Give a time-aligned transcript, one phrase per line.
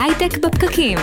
[0.00, 0.98] הייטק בפקקים.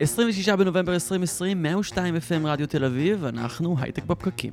[0.00, 4.52] 26 בנובמבר 2020, 102 FM רדיו תל אביב, אנחנו הייטק בפקקים.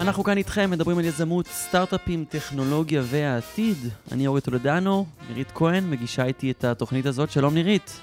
[0.00, 3.76] אנחנו כאן איתכם, מדברים על יזמות, סטארט-אפים, טכנולוגיה והעתיד.
[4.12, 7.30] אני אורי טולדנו, נירית כהן, מגישה איתי את התוכנית הזאת.
[7.30, 8.00] שלום נירית.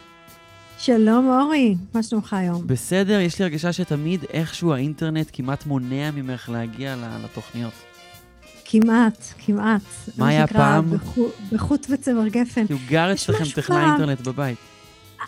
[0.77, 2.68] שלום אורי, מה שלומך היום?
[2.68, 7.93] בסדר, יש לי הרגשה שתמיד איכשהו האינטרנט כמעט מונע ממך להגיע לתוכניות.
[8.74, 9.82] כמעט, כמעט.
[10.18, 10.94] מה היה פעם?
[11.52, 12.68] בחוט וצמר גפן.
[12.68, 14.58] כי הוא גר אצלכם טכנאי אינטרנט בבית.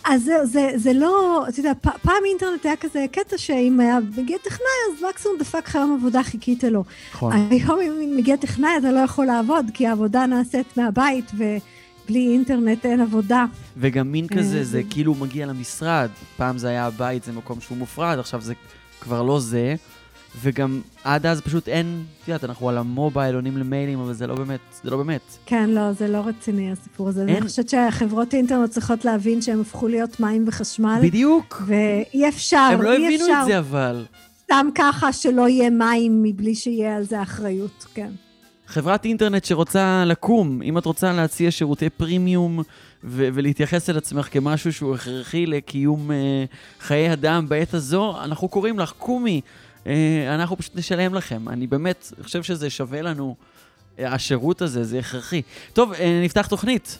[0.05, 1.71] אז זהו, זה, זה לא, אתה יודע,
[2.01, 6.23] פעם אינטרנט היה כזה קטע שאם היה מגיע טכנאי, אז מקסימום דפק לך יום עבודה,
[6.23, 6.83] חיכית לו.
[7.13, 7.33] נכון.
[7.51, 13.01] היום אם מגיע טכנאי, אתה לא יכול לעבוד, כי העבודה נעשית מהבית, ובלי אינטרנט אין
[13.01, 13.45] עבודה.
[13.77, 16.09] וגם מין כזה, זה כאילו מגיע למשרד.
[16.37, 18.53] פעם זה היה הבית, זה מקום שהוא מופרד, עכשיו זה
[18.99, 19.75] כבר לא זה.
[20.41, 24.35] וגם עד אז פשוט אין, את יודעת, אנחנו על המובייל עונים למיילים, אבל זה לא
[24.35, 25.21] באמת, זה לא באמת.
[25.45, 27.21] כן, לא, זה לא רציני הסיפור הזה.
[27.21, 27.29] אין...
[27.29, 30.99] אני חושבת שהחברות האינטרנט צריכות להבין שהם הפכו להיות מים וחשמל.
[31.01, 31.61] בדיוק.
[31.65, 32.57] ואי אפשר, אפשר.
[32.57, 34.05] הם לא הבינו את זה אבל.
[34.43, 38.09] סתם ככה שלא יהיה מים מבלי שיהיה על זה אחריות, כן.
[38.67, 42.59] חברת אינטרנט שרוצה לקום, אם את רוצה להציע שירותי פרימיום
[43.03, 48.79] ו- ולהתייחס אל עצמך כמשהו שהוא הכרחי לקיום uh, חיי אדם בעת הזו, אנחנו קוראים
[48.79, 49.41] לך, קומי.
[49.87, 51.49] אה, אנחנו פשוט נשלם לכם.
[51.49, 53.35] אני באמת חושב שזה שווה לנו,
[53.99, 55.41] אה, השירות הזה, זה הכרחי.
[55.73, 56.99] טוב, אה, נפתח תוכנית.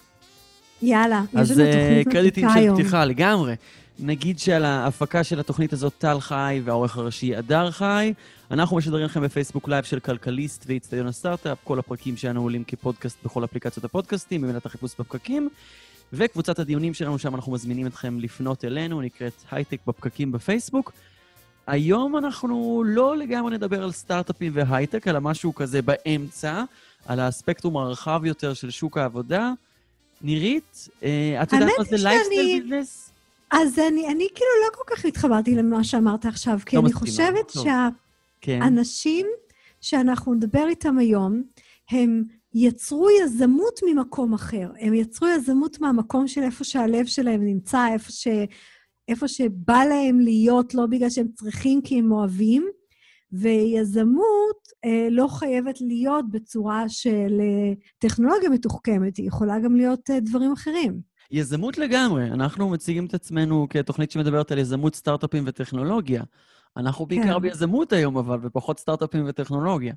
[0.81, 3.55] יאללה, יש לנו תוכנית אז קרדיטים של פתיחה לגמרי.
[3.99, 8.13] נגיד שעל ההפקה של התוכנית הזאת טל חי והעורך הראשי אדר חי.
[8.51, 13.43] אנחנו משדרים לכם בפייסבוק live של כלכליסט ואיצטדיון הסטארט-אפ, כל הפרקים שלנו עולים כפודקאסט בכל
[13.43, 15.49] אפליקציות הפודקאסטים, במילת החיפוש בפקקים.
[16.13, 20.91] וקבוצת הדיונים שלנו, שם אנחנו מזמינים אתכם לפנות אלינו, נקראת הייטק בפקקים בפייסבוק.
[21.67, 26.63] היום אנחנו לא לגמרי נדבר על סטארט-אפים והייטק, אלא משהו כזה באמצע,
[27.05, 29.51] על הספקטרום הרחב יותר של שוק העבודה.
[30.21, 33.11] נירית, אה, את יודעת מה זה לייפסטייל ביזנס?
[33.51, 36.99] אז אני, אני כאילו לא כל כך התחברתי למה שאמרת עכשיו, כי לא אני מסכימה,
[36.99, 37.51] חושבת
[38.45, 39.55] שהאנשים כן.
[39.81, 41.43] שאנחנו נדבר איתם היום,
[41.89, 42.23] הם
[42.53, 44.71] יצרו יזמות ממקום אחר.
[44.79, 48.27] הם יצרו יזמות מהמקום של איפה שהלב שלהם נמצא, איפה ש...
[49.07, 52.67] איפה שבא להם להיות, לא בגלל שהם צריכים כי הם אוהבים,
[53.31, 60.19] ויזמות אה, לא חייבת להיות בצורה של אה, טכנולוגיה מתוחכמת, היא יכולה גם להיות אה,
[60.19, 61.01] דברים אחרים.
[61.31, 62.31] יזמות לגמרי.
[62.31, 66.23] אנחנו מציגים את עצמנו כתוכנית שמדברת על יזמות, סטארט-אפים וטכנולוגיה.
[66.77, 67.41] אנחנו בעיקר כן.
[67.41, 69.93] ביזמות היום, אבל, ופחות סטארט-אפים וטכנולוגיה.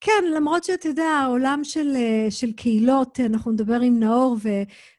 [0.00, 4.48] כן, למרות שאתה יודע, העולם של, אה, של קהילות, אנחנו נדבר עם נאור, ו,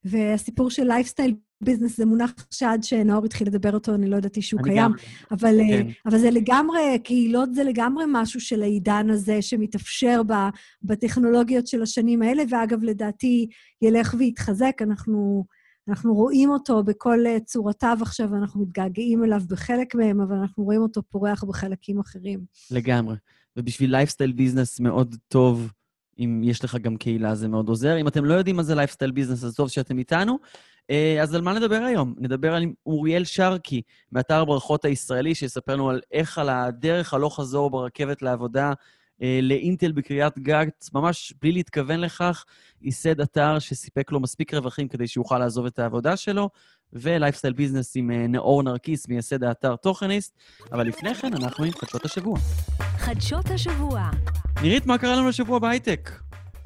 [0.04, 4.62] והסיפור של lifestyle business זה מונח שעד שנאור התחיל לדבר אותו, אני לא ידעתי שהוא
[4.64, 4.78] קיים.
[4.78, 4.92] גם,
[5.32, 5.88] אבל, אה, כן.
[6.06, 10.34] אבל זה לגמרי, קהילות זה לגמרי משהו של העידן הזה שמתאפשר ב,
[10.84, 13.48] בטכנולוגיות של השנים האלה, ואגב, לדעתי,
[13.82, 14.82] ילך ויתחזק.
[14.82, 15.46] אנחנו,
[15.88, 20.82] אנחנו רואים אותו בכל אה, צורותיו עכשיו, אנחנו מתגעגעים אליו בחלק מהם, אבל אנחנו רואים
[20.82, 22.40] אותו פורח בחלקים אחרים.
[22.72, 23.16] לגמרי.
[23.58, 25.72] ובשביל lifestyle business מאוד טוב,
[26.20, 27.98] אם יש לך גם קהילה, זה מאוד עוזר.
[28.02, 30.38] אם אתם לא יודעים מה זה lifestyle business, אז טוב שאתם איתנו.
[30.90, 32.16] אה, אז על מה נדבר היום?
[32.18, 33.82] נדבר על אוריאל שרקי,
[34.12, 38.74] מאתר הברכות הישראלי, שיספר לנו על איך על הדרך הלוך חזור ברכבת לעבודה
[39.22, 42.46] אה, לאינטל בקריית גת, ממש בלי להתכוון לכך,
[42.82, 46.50] ייסד אתר שסיפק לו מספיק רווחים כדי שיוכל לעזוב את העבודה שלו,
[46.94, 50.34] ול lifestyle business עם אה, נאור נרקיס, מייסד האתר תוכניסט.
[50.72, 52.40] אבל לפני כן, אנחנו עם חדשות השבוע.
[52.98, 54.10] חדשות השבוע.
[54.62, 56.12] נירית, מה קרה לנו השבוע בהייטק?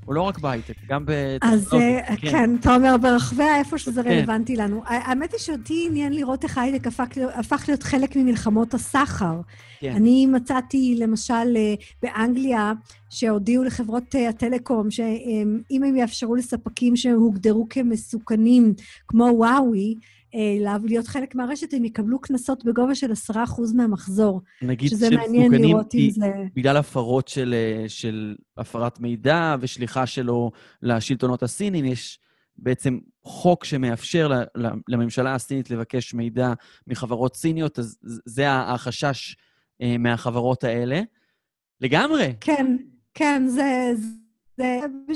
[0.07, 1.11] או לא רק בהייטק, גם ב...
[1.41, 2.31] אז אה, כן.
[2.31, 4.09] כן, אתה אומר ברחבי איפה שזה כן.
[4.09, 4.81] רלוונטי לנו.
[4.85, 6.87] האמת היא שאותי עניין לראות איך ההייטק
[7.33, 9.41] הפך להיות חלק ממלחמות הסחר.
[9.79, 9.91] כן.
[9.95, 12.73] אני מצאתי, למשל, אה, באנגליה,
[13.11, 18.73] שהודיעו לחברות אה, הטלקום שאם הם יאפשרו לספקים שהוגדרו כמסוכנים,
[19.07, 19.95] כמו וואוי,
[20.35, 23.33] אה, להיות חלק מהרשת, הם יקבלו קנסות בגובה של 10%
[23.75, 24.41] מהמחזור.
[24.61, 26.33] נגיד שזה מעניין לראות אם זה...
[26.55, 32.19] בגלל הפרות של, אה, של הפרת מידע ושליחה שלו לשלטונות הסינים, יש
[32.57, 34.31] בעצם חוק שמאפשר
[34.87, 36.53] לממשלה הסינית לבקש מידע
[36.87, 39.35] מחברות סיניות, אז זה החשש
[39.99, 41.01] מהחברות האלה.
[41.81, 42.33] לגמרי.
[42.41, 42.77] כן,
[43.13, 43.93] כן, זה...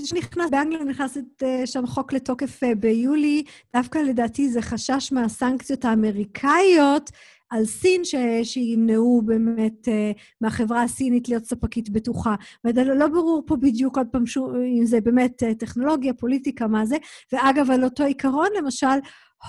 [0.06, 3.44] שנכנס, באנגליה נכנס את, אה, שם חוק לתוקף אה, ביולי,
[3.75, 7.12] דווקא לדעתי זה חשש מהסנקציות האמריקאיות
[7.50, 8.15] על סין, ש...
[8.44, 10.12] שימנעו באמת אה,
[10.42, 12.36] מהחברה הסינית להיות ספקית בטוחה.
[12.63, 16.95] ולא ברור פה בדיוק עוד פעם שוב, אם זה באמת טכנולוגיה, פוליטיקה, מה זה.
[17.33, 18.97] ואגב, על אותו עיקרון, למשל,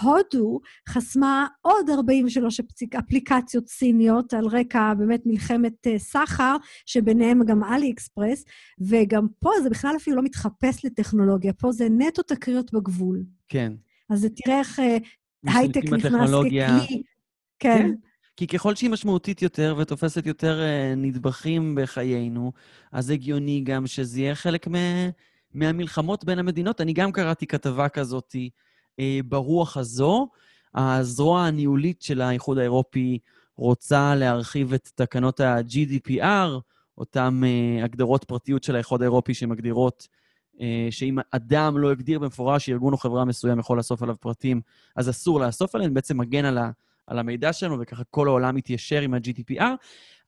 [0.00, 2.60] הודו חסמה עוד 43
[2.98, 6.56] אפליקציות סיניות על רקע באמת מלחמת אה, סחר,
[6.86, 8.44] שביניהם גם אלי אקספרס,
[8.80, 13.22] וגם פה זה בכלל אפילו לא מתחפש לטכנולוגיה, פה זה נטו תקריות בגבול.
[13.48, 13.72] כן.
[14.10, 14.96] אז תראה איך אה,
[15.46, 17.02] הייטק נכנס ככלי.
[17.58, 17.78] כן.
[17.78, 17.90] כן.
[18.36, 22.52] כי ככל שהיא משמעותית יותר ותופסת יותר uh, נדבכים בחיינו,
[22.92, 25.08] אז הגיוני גם שזה יהיה חלק מה,
[25.54, 26.80] מהמלחמות בין המדינות.
[26.80, 28.50] אני גם קראתי כתבה כזאת uh,
[29.24, 30.28] ברוח הזו.
[30.74, 33.18] הזרוע הניהולית של האיחוד האירופי
[33.56, 36.60] רוצה להרחיב את תקנות ה-GDPR,
[36.98, 40.08] אותן uh, הגדרות פרטיות של האיחוד האירופי שמגדירות
[40.54, 40.60] uh,
[40.90, 44.60] שאם אדם לא הגדיר במפורש שארגון או חברה מסוים יכול לאסוף עליו פרטים,
[44.96, 46.70] אז אסור לאסוף עליהם, בעצם מגן על ה...
[47.06, 49.62] על המידע שלנו, וככה כל העולם מתיישר עם ה-GDPR.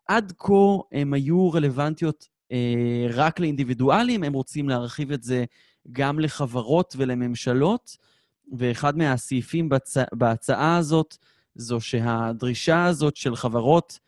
[0.09, 0.55] עד כה
[0.93, 5.45] הן היו רלוונטיות אה, רק לאינדיבידואלים, הם רוצים להרחיב את זה
[5.93, 7.97] גם לחברות ולממשלות,
[8.57, 9.97] ואחד מהסעיפים בצ...
[10.13, 11.17] בהצעה הזאת
[11.55, 13.99] זו שהדרישה הזאת של חברות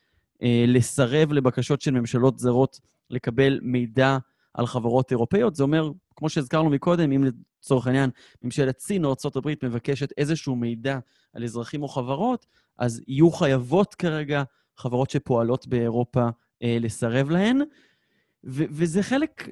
[0.42, 4.18] אה, לסרב לבקשות של ממשלות זרות לקבל מידע
[4.54, 8.10] על חברות אירופאיות, זה אומר, כמו שהזכרנו מקודם, אם לצורך העניין
[8.42, 10.98] ממשלת סין או ארה"ב מבקשת איזשהו מידע
[11.32, 12.46] על אזרחים או חברות,
[12.78, 14.42] אז יהיו חייבות כרגע
[14.76, 16.28] חברות שפועלות באירופה
[16.62, 17.60] אה, לסרב להן.
[18.44, 19.48] ו- וזה חלק,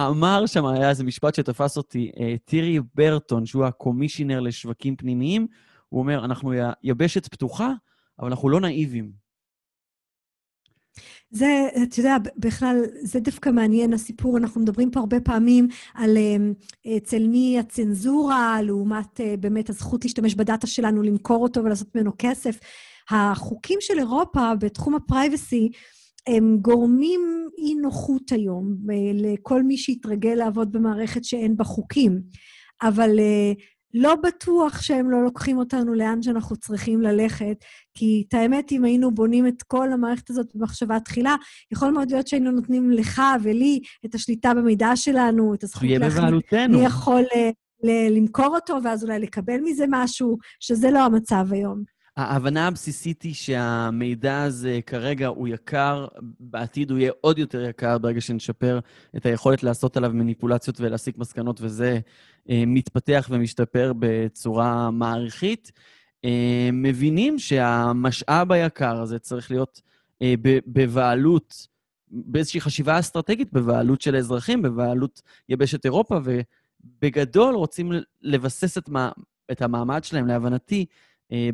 [0.00, 5.46] אמר שם, היה איזה משפט שתפס אותי, אה, טירי ברטון, שהוא הקומישיונר לשווקים פנימיים,
[5.88, 6.52] הוא אומר, אנחנו
[6.82, 7.72] יבשת פתוחה,
[8.18, 9.22] אבל אנחנו לא נאיבים.
[11.30, 14.38] זה, אתה יודע, בכלל, זה דווקא מעניין הסיפור.
[14.38, 20.34] אנחנו מדברים פה הרבה פעמים על אה, אצל מי הצנזורה, לעומת אה, באמת הזכות להשתמש
[20.34, 22.58] ב data שלנו, למכור אותו ולעשות ממנו כסף.
[23.10, 25.70] החוקים של אירופה בתחום ה privacy,
[26.26, 27.20] הם גורמים
[27.58, 32.22] אי נוחות היום אה, לכל מי שיתרגל לעבוד במערכת שאין בה חוקים.
[32.82, 33.18] אבל
[33.94, 37.56] לא בטוח שהם לא לוקחים אותנו לאן שאנחנו צריכים ללכת,
[37.94, 41.36] כי את האמת, אם היינו בונים את כל המערכת הזאת במחשבה תחילה,
[41.72, 46.84] יכול מאוד להיות שהיינו נותנים לך ולי את השליטה במידע שלנו, את הזכות להחליט מי
[46.84, 47.50] יכול אה,
[47.82, 51.82] ל- למכור אותו, ואז אולי לקבל מזה משהו, שזה לא המצב היום.
[52.16, 56.06] ההבנה הבסיסית היא שהמידע הזה כרגע הוא יקר,
[56.40, 58.78] בעתיד הוא יהיה עוד יותר יקר ברגע שנשפר
[59.16, 62.00] את היכולת לעשות עליו מניפולציות ולהסיק מסקנות, וזה
[62.50, 65.72] אה, מתפתח ומשתפר בצורה מעריכית.
[66.24, 69.82] אה, מבינים שהמשאב היקר הזה צריך להיות
[70.22, 70.34] אה,
[70.66, 71.66] בבעלות,
[72.08, 77.92] באיזושהי חשיבה אסטרטגית, בבעלות של האזרחים, בבעלות יבשת אירופה, ובגדול רוצים
[78.22, 79.12] לבסס את, מה,
[79.52, 80.86] את המעמד שלהם, להבנתי,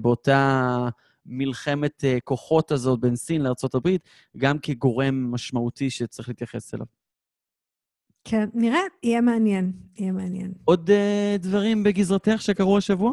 [0.00, 0.88] באותה
[1.26, 3.96] מלחמת כוחות הזאת בין סין לארה"ב,
[4.36, 6.86] גם כגורם משמעותי שצריך להתייחס אליו.
[8.24, 10.52] כן, נראה, יהיה מעניין, יהיה מעניין.
[10.64, 13.12] עוד uh, דברים בגזרתך שקרו השבוע?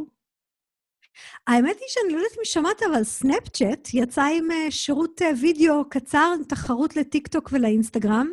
[1.47, 5.89] האמת היא שאני לא יודעת אם שמעת, אבל סנאפצ'אט יצא עם uh, שירות uh, וידאו
[5.89, 8.27] קצר, תחרות לטיקטוק ולאינסטגרם,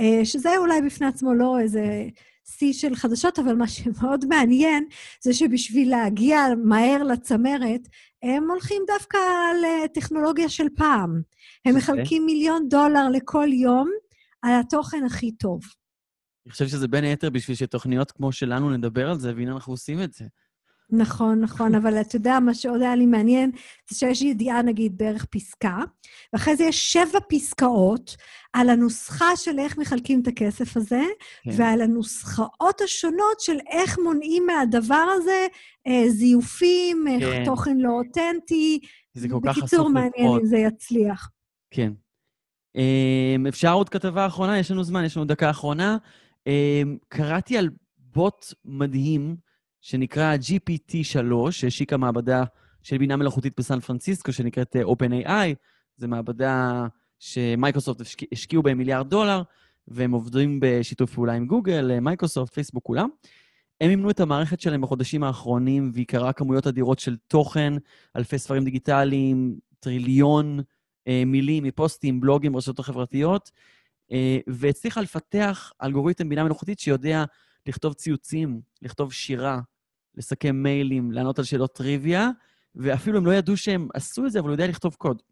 [0.00, 2.08] uh, שזה אולי בפני עצמו לא איזה
[2.48, 4.84] שיא של חדשות, אבל מה שמאוד מעניין
[5.20, 7.80] זה שבשביל להגיע מהר לצמרת,
[8.22, 9.18] הם הולכים דווקא
[9.84, 11.22] לטכנולוגיה של פעם.
[11.64, 13.90] הם מחלקים מיליון דולר לכל יום
[14.42, 15.60] על התוכן הכי טוב.
[16.46, 20.02] אני חושב שזה בין היתר בשביל שתוכניות כמו שלנו נדבר על זה, והנה אנחנו עושים
[20.02, 20.24] את זה.
[20.90, 23.50] נכון, נכון, אבל אתה יודע, מה שעוד היה לי מעניין,
[23.90, 25.78] זה שיש ידיעה, נגיד, בערך פסקה,
[26.32, 28.16] ואחרי זה יש שבע פסקאות
[28.52, 31.02] על הנוסחה של איך מחלקים את הכסף הזה,
[31.42, 31.50] כן.
[31.56, 35.46] ועל הנוסחאות השונות של איך מונעים מהדבר הזה
[35.86, 37.44] אה, זיופים, אה, כן.
[37.44, 38.80] תוכן לא אותנטי.
[39.14, 41.30] זה כל כך חשוף בקיצור, מעניין אם זה יצליח.
[41.70, 41.92] כן.
[42.76, 44.58] אה, אפשר עוד כתבה אחרונה?
[44.58, 45.96] יש לנו זמן, יש לנו דקה אחרונה.
[46.46, 49.36] אמ, קראתי על בוט מדהים
[49.86, 52.44] שנקרא GPT-3, שהשיקה מעבדה
[52.82, 55.54] של בינה מלאכותית בסן פרנסיסקו, שנקראת אה, OpenAI.
[55.96, 56.86] זו מעבדה
[57.18, 58.00] שמייקרוסופט
[58.32, 59.42] השקיעו בהם מיליארד דולר,
[59.88, 63.08] והם עובדים בשיתוף פעולה עם גוגל, אה, מייקרוסופט, פייסבוק, כולם.
[63.80, 67.72] הם אימנו את המערכת שלהם בחודשים האחרונים, והיא קראה כמויות אדירות של תוכן,
[68.16, 70.60] אלפי ספרים דיגיטליים, טריליון
[71.08, 73.50] אה, מילים מפוסטים, בלוגים, רשתות החברתיות,
[74.12, 77.24] אה, והצליחה לפתח אלגוריתם בינה מלאכותית שיודע
[77.66, 79.60] לכתוב ציוצים, לכתוב שירה,
[80.16, 82.30] לסכם מיילים, לענות על שאלות טריוויה,
[82.74, 85.22] ואפילו הם לא ידעו שהם עשו את זה, אבל הוא יודע לכתוב קוד.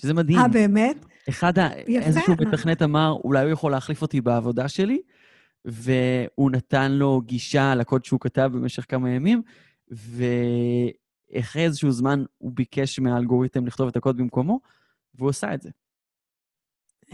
[0.00, 0.38] שזה מדהים.
[0.38, 1.06] אה, באמת?
[1.28, 1.68] אחד, ה...
[1.88, 2.06] יפה.
[2.06, 5.00] איזשהו מתכנת אמר, אולי הוא יכול להחליף אותי בעבודה שלי,
[5.64, 9.42] והוא נתן לו גישה לקוד שהוא כתב במשך כמה ימים,
[9.88, 14.60] ואחרי איזשהו זמן הוא ביקש מהאלגוריתם לכתוב את הקוד במקומו,
[15.14, 15.70] והוא עשה את זה.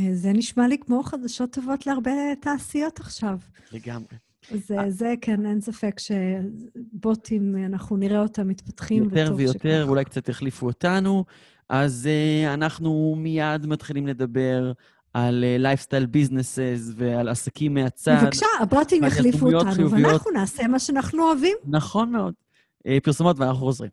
[0.00, 2.10] אה, זה נשמע לי כמו חדשות טובות להרבה
[2.40, 3.38] תעשיות עכשיו.
[3.72, 4.16] לגמרי.
[4.50, 10.66] אז זה כן, אין ספק שבוטים, אנחנו נראה אותם מתפתחים, יותר ויותר, ואולי קצת יחליפו
[10.66, 11.25] אותנו.
[11.68, 14.72] אז uh, אנחנו מיד מתחילים לדבר
[15.14, 18.18] על lifestyle uh, businesses ועל עסקים מהצד.
[18.22, 20.11] בבקשה, הבוטים יחליפו אותנו, חיוביות.
[20.11, 21.56] ואנחנו נעשה מה שאנחנו אוהבים.
[21.64, 22.34] נכון מאוד.
[22.78, 23.90] Uh, פרסומות ואנחנו חוזרים.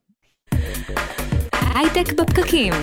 [1.76, 2.74] הייטק בפקקים.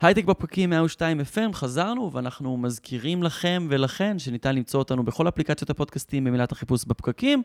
[0.00, 6.24] הייטק בפקקים 102 FM, חזרנו ואנחנו מזכירים לכם ולכן שניתן למצוא אותנו בכל אפליקציות הפודקאסטים
[6.24, 7.42] במילת החיפוש בפקקים.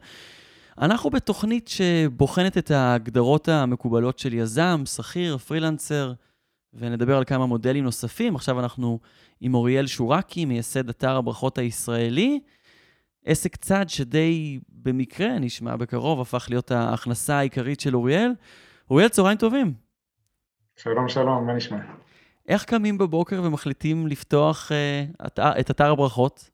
[0.78, 6.14] אנחנו בתוכנית שבוחנת את ההגדרות המקובלות של יזם, שכיר, פרילנסר,
[6.74, 8.36] ונדבר על כמה מודלים נוספים.
[8.36, 9.00] עכשיו אנחנו
[9.42, 12.40] עם אוריאל שורקי, מייסד אתר הברכות הישראלי.
[13.26, 18.32] עסק צד שדי במקרה, נשמע בקרוב, הפך להיות ההכנסה העיקרית של אוריאל.
[18.90, 19.74] אוריאל, צהריים טובים.
[20.76, 21.78] שלום, שלום, מה נשמע?
[22.48, 26.50] איך קמים בבוקר ומחליטים לפתוח uh, את אתר הברכות?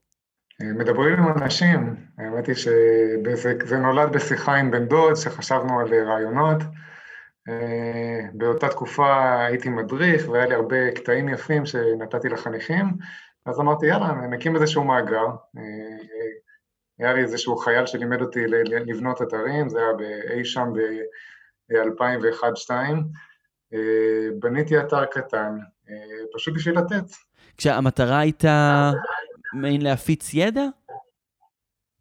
[0.62, 6.58] מדברים עם אנשים, האמת היא שזה נולד בשיחה עם בן דוד, שחשבנו על רעיונות.
[7.50, 12.86] אה, באותה תקופה הייתי מדריך והיה לי הרבה קטעים יפים שנתתי לחניכים,
[13.46, 15.28] אז אמרתי, יאללה, נקים איזשהו מאגר.
[15.58, 15.98] אה,
[17.00, 22.72] היה לי איזשהו חייל שלימד אותי לבנות אתרים, זה היה באי שם ב-2001-2002.
[23.74, 25.58] אה, בניתי אתר קטן,
[26.34, 27.06] פשוט בשביל לתת.
[27.58, 28.92] כשהמטרה הייתה
[29.54, 30.66] מעין להפיץ ידע?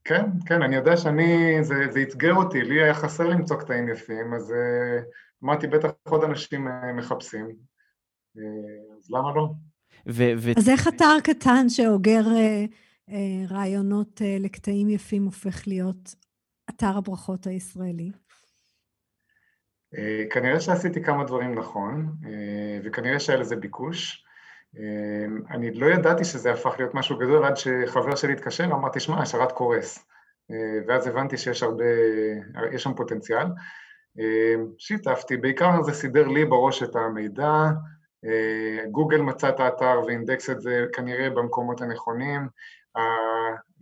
[0.04, 4.35] כן, כן, אני יודע שאני, זה, זה אתגר אותי, לי היה חסר למצוא קטעים יפים,
[4.35, 5.04] אז uh,
[5.45, 8.40] אמרתי, בטח עוד אנשים uh, מחפשים, uh,
[8.99, 9.49] אז למה לא?
[10.07, 12.71] ו- ו- אז איך אתר קטן שאוגר uh,
[13.11, 13.12] uh,
[13.50, 16.14] רעיונות uh, לקטעים יפים הופך להיות
[16.71, 18.11] אתר הברכות הישראלי?
[19.95, 19.99] Uh,
[20.30, 22.26] כנראה שעשיתי כמה דברים נכון, uh,
[22.85, 24.25] וכנראה שהיה לזה ביקוש.
[24.76, 29.23] אמ, אני לא ידעתי שזה הפך להיות משהו גדול עד שחבר שלי התקשר, אמרתי, שמע,
[29.23, 30.07] השרת קורס.
[30.50, 31.85] אה, ואז הבנתי שיש הרבה,
[32.73, 33.47] יש שם פוטנציאל.
[34.78, 37.64] שיתפתי, בעיקר זה סידר לי בראש את המידע,
[38.25, 42.49] אה, גוגל מצא את האתר ואינדקס את זה כנראה במקומות הנכונים.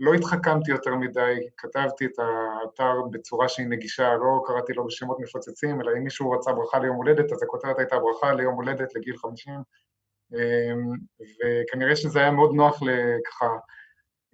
[0.00, 5.80] לא התחכמתי יותר מדי, כתבתי את האתר בצורה שהיא נגישה, לא קראתי לו בשמות מפוצצים,
[5.80, 9.54] אלא אם מישהו רצה ברכה ליום הולדת, אז הכותרת הייתה ברכה ליום הולדת לגיל 50,
[10.34, 10.38] אמ,
[11.20, 12.80] וכנראה שזה היה מאוד נוח
[13.26, 13.46] ככה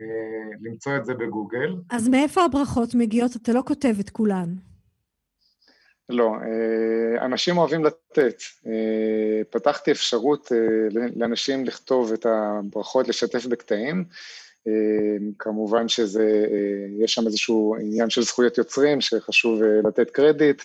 [0.01, 1.75] אה, למצוא את זה בגוגל.
[1.91, 3.37] אז מאיפה הברכות מגיעות?
[3.37, 4.55] אתה לא כותב את כולן.
[6.09, 8.43] לא, אה, אנשים אוהבים לתת.
[9.51, 10.53] פתחתי אפשרות
[11.17, 14.05] לאנשים לכתוב את הברכות, לשתף בקטעים.
[15.39, 16.47] כמובן שזה,
[16.99, 20.63] יש שם איזשהו עניין של זכויות יוצרים, שחשוב לתת קרדיט.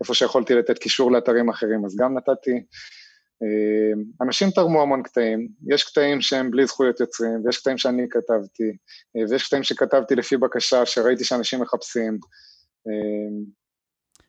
[0.00, 2.62] איפה שיכולתי לתת קישור לאתרים אחרים, אז גם נתתי.
[3.42, 8.76] אה, אנשים תרמו המון קטעים, יש קטעים שהם בלי זכויות יוצרים, ויש קטעים שאני כתבתי,
[9.16, 12.18] אה, ויש קטעים שכתבתי לפי בקשה שראיתי שאנשים מחפשים.
[12.88, 13.42] אה,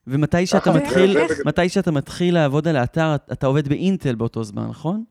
[0.06, 5.04] ומתי שאתה מתחיל, מתי שאתה מתחיל לעבוד על האתר, אתה עובד באינטל באותו זמן, נכון?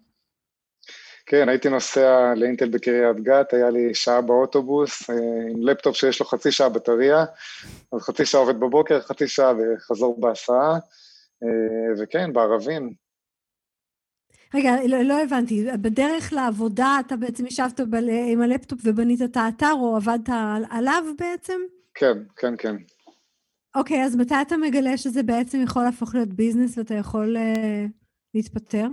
[1.26, 6.52] כן, הייתי נוסע לאינטל בקריית גת, היה לי שעה באוטובוס, עם לפטופ שיש לו חצי
[6.52, 7.26] שעה בטריה,
[7.94, 10.80] אז חצי שעה עובד בבוקר, חצי שעה וחזור בהסעה,
[11.98, 12.94] וכן, בערבים,
[14.54, 17.96] רגע, לא, לא הבנתי, בדרך לעבודה אתה בעצם ישבת ב-
[18.32, 20.30] עם הלפטופ ובנית את האתר, או עבדת
[20.70, 21.62] עליו בעצם?
[21.94, 22.76] כן, כן, כן.
[23.76, 27.90] אוקיי, אז מתי אתה מגלה שזה בעצם יכול להפוך להיות business ואתה יכול uh,
[28.34, 28.88] להתפטר?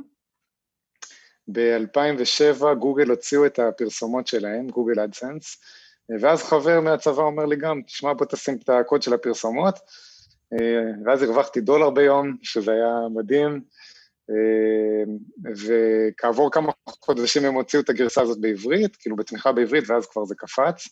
[1.53, 5.57] ב-2007 גוגל הוציאו את הפרסומות שלהם, גוגל אדסנס,
[6.21, 9.75] ואז חבר מהצבא אומר לי גם, תשמע, בוא תשים את הקוד של הפרסומות,
[10.53, 13.61] אה, ואז הרווחתי דולר ביום, שזה היה מדהים.
[14.31, 15.19] אמ,
[15.57, 20.35] וכעבור כמה חודשים הם הוציאו את הגרסה הזאת בעברית, כאילו בתמיכה בעברית, ואז כבר זה
[20.35, 20.89] קפץ.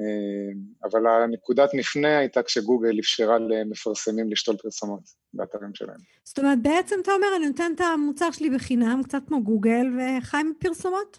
[0.00, 5.02] אמ, אבל הנקודת מפנה הייתה כשגוגל אפשרה למפרסמים לשתול פרסומות
[5.34, 5.98] באתרים שלהם.
[6.24, 10.42] זאת אומרת, בעצם אתה אומר, אני נותן את המוצר שלי בחינם, קצת כמו גוגל, וחי
[10.42, 11.18] מפרסומות?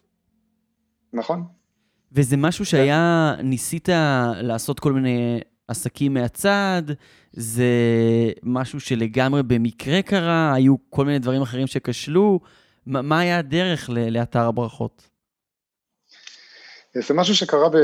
[1.13, 1.43] נכון.
[2.11, 3.89] וזה משהו שהיה, ניסית
[4.41, 6.83] לעשות כל מיני עסקים מהצד,
[7.33, 7.65] זה
[8.43, 12.39] משהו שלגמרי במקרה קרה, היו כל מיני דברים אחרים שכשלו.
[12.85, 15.10] מה היה הדרך לאתר הברכות?
[16.93, 17.75] זה משהו שקרה ב,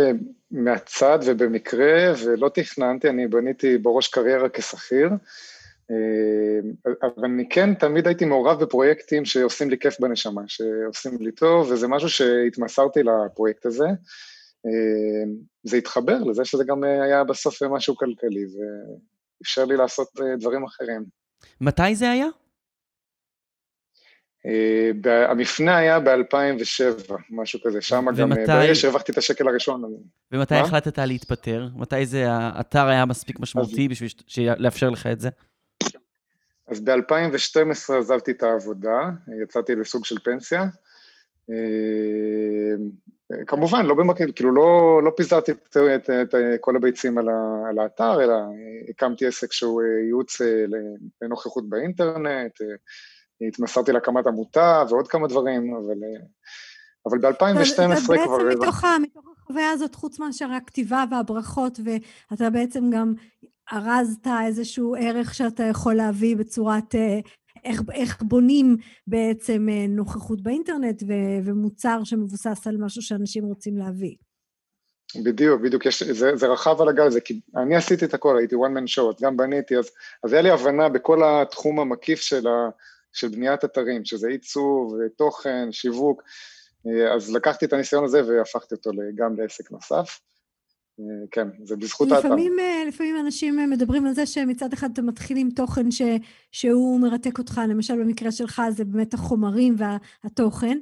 [0.52, 5.10] מהצד ובמקרה, ולא תכננתי, אני בניתי בראש קריירה כשכיר,
[5.92, 11.72] אה, אבל אני כן תמיד הייתי מעורב בפרויקטים שעושים לי כיף בנשמה, שעושים לי טוב,
[11.72, 13.88] וזה משהו שהתמסרתי לפרויקט הזה.
[14.66, 15.32] אה,
[15.64, 18.46] זה התחבר לזה שזה גם אה, היה בסוף משהו כלכלי,
[19.42, 20.08] ואפשר לי לעשות
[20.40, 21.04] דברים אחרים.
[21.62, 22.28] מתי זה היה?
[25.30, 29.84] המפנה היה ב-2007, משהו כזה, שם גם, ברגע שהרווחתי את השקל הראשון.
[30.32, 31.68] ומתי החלטת להתפטר?
[31.76, 34.10] מתי זה, האתר היה מספיק משמעותי בשביל
[34.58, 35.30] לאפשר לך את זה?
[36.68, 39.10] אז ב-2012 עזבתי את העבודה,
[39.44, 40.66] יצאתי לסוג של פנסיה.
[43.48, 47.80] כמובן, לא במקביל, כאילו לא, לא פיזרתי את, את, את כל הביצים על, ה, על
[47.80, 48.34] האתר, אלא
[48.90, 50.42] הקמתי עסק שהוא ייעוץ
[51.22, 52.62] לנוכחות באינטרנט,
[53.42, 55.96] התמסרתי להקמת עמותה ועוד כמה דברים, אבל,
[57.06, 58.38] אבל ב-2012 כבר...
[58.38, 61.80] בעצם מתוך, מתוך החוויה הזאת, חוץ מאשר הכתיבה והברכות,
[62.32, 63.14] ואתה בעצם גם
[63.74, 66.96] ארזת איזשהו ערך שאתה יכול להביא בצורת
[67.64, 68.78] איך, איך בונים
[69.08, 71.14] בעצם נוכחות באינטרנט ו,
[71.44, 74.16] ומוצר שמבוסס על משהו שאנשים רוצים להביא.
[75.24, 78.56] בדיוק, בדיוק, יש, זה, זה רחב על הגל הזה, כי אני עשיתי את הכל, הייתי
[78.56, 79.92] one man show, גם בניתי, אז,
[80.24, 82.70] אז היה לי הבנה בכל התחום המקיף של, ה,
[83.14, 86.24] של בניית אתרים, שזה עיצוב, תוכן, שיווק,
[87.16, 90.20] אז לקחתי את הניסיון הזה והפכתי אותו גם לעסק נוסף.
[91.32, 92.28] כן, זה בזכות האתר.
[92.28, 92.54] לפעמים,
[92.88, 96.02] לפעמים אנשים מדברים על זה שמצד אחד אתה מתחיל עם תוכן ש,
[96.52, 100.78] שהוא מרתק אותך, למשל במקרה שלך זה באמת החומרים והתוכן,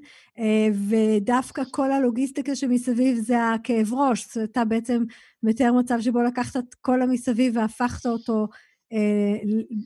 [0.89, 5.03] ודווקא כל הלוגיסטיקה שמסביב זה הכאב ראש, זאת אומרת, אתה בעצם
[5.43, 8.47] מתאר מצב שבו לקחת את כל המסביב והפכת אותו,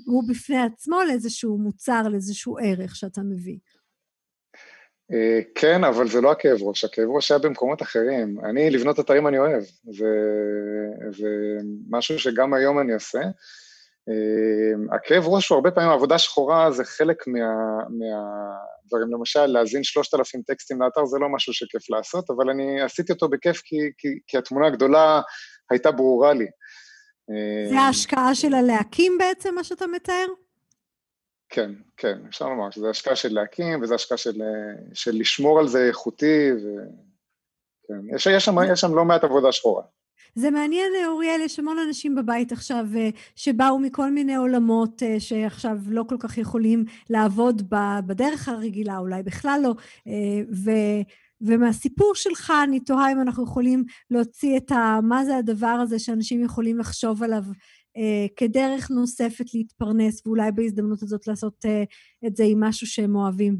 [0.06, 3.58] הוא בפני עצמו לאיזשהו מוצר, לאיזשהו ערך שאתה מביא.
[5.56, 8.38] כן, אבל זה לא הכאב ראש, הכאב ראש היה במקומות אחרים.
[8.50, 10.08] אני, לבנות אתרים אני אוהב, זה,
[11.12, 11.28] זה
[11.90, 13.22] משהו שגם היום אני עושה.
[14.96, 17.40] הכאב ראש הוא הרבה פעמים, עבודה שחורה זה חלק מה,
[17.90, 19.14] מהדברים.
[19.14, 23.62] למשל, להזין 3,000 טקסטים לאתר זה לא משהו שכיף לעשות, אבל אני עשיתי אותו בכיף
[23.66, 25.22] כי, כי, כי התמונה הגדולה
[25.70, 26.48] הייתה ברורה לי.
[27.70, 30.26] זה ההשקעה של הלהקים בעצם, מה שאתה מתאר?
[31.50, 34.42] כן, כן, אפשר לומר שזה השקעה של להקים, וזה השקעה של,
[34.94, 39.84] של לשמור על זה איכותי, וכן, יש, יש, שם, יש שם לא מעט עבודה שחורה.
[40.36, 42.86] זה מעניין, אוריאל, יש המון אנשים בבית עכשיו
[43.36, 47.62] שבאו מכל מיני עולמות שעכשיו לא כל כך יכולים לעבוד
[48.06, 49.74] בדרך הרגילה, אולי בכלל לא,
[50.66, 50.72] ו...
[51.42, 55.00] ומהסיפור שלך אני תוהה אם אנחנו יכולים להוציא את ה...
[55.04, 57.44] מה זה הדבר הזה שאנשים יכולים לחשוב עליו
[58.36, 61.66] כדרך נוספת להתפרנס, ואולי בהזדמנות הזאת לעשות
[62.28, 63.58] את זה עם משהו שהם אוהבים.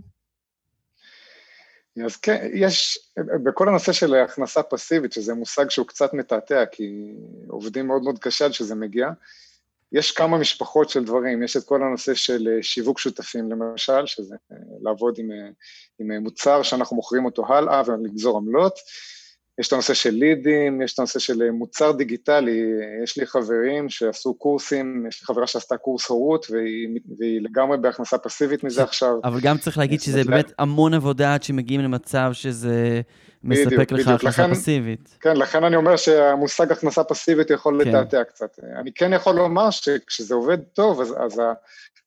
[2.06, 2.98] אז כן, יש,
[3.44, 7.14] בכל הנושא של הכנסה פסיבית, שזה מושג שהוא קצת מתעתע, כי
[7.48, 9.10] עובדים מאוד מאוד קשה עד שזה מגיע,
[9.92, 14.36] יש כמה משפחות של דברים, יש את כל הנושא של שיווק שותפים למשל, שזה
[14.82, 15.30] לעבוד עם,
[16.00, 18.74] עם מוצר שאנחנו מוכרים אותו הלאה ולגזור עמלות,
[19.60, 22.62] יש את הנושא של לידים, יש את הנושא של מוצר דיגיטלי,
[23.04, 28.18] יש לי חברים שעשו קורסים, יש לי חברה שעשתה קורס הורות, והיא, והיא לגמרי בהכנסה
[28.18, 29.14] פסיבית מזה עכשיו.
[29.24, 33.02] אבל גם צריך להגיד שזה באמת המון עבודה עד שמגיעים למצב שזה
[33.44, 34.10] מספק בדיוק, לך בדיוק.
[34.10, 35.18] הכנסה לכן, פסיבית.
[35.22, 37.90] כן, לכן אני אומר שהמושג הכנסה פסיבית יכול כן.
[37.90, 38.60] לתעתע קצת.
[38.80, 41.42] אני כן יכול לומר שכשזה עובד טוב, אז, אז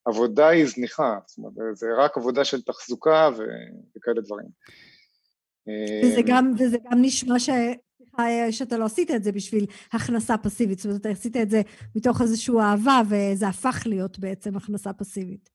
[0.07, 3.31] העבודה היא זניחה, זאת אומרת, זה רק עבודה של תחזוקה
[3.97, 4.47] וכאלה דברים.
[6.05, 7.51] וזה גם, וזה גם נשמע ש...
[8.51, 11.63] שאתה לא עשית את זה בשביל הכנסה פסיבית, זאת אומרת, אתה עשית את זה
[11.97, 15.52] מתוך איזושהי אהבה, וזה הפך להיות בעצם הכנסה פסיבית.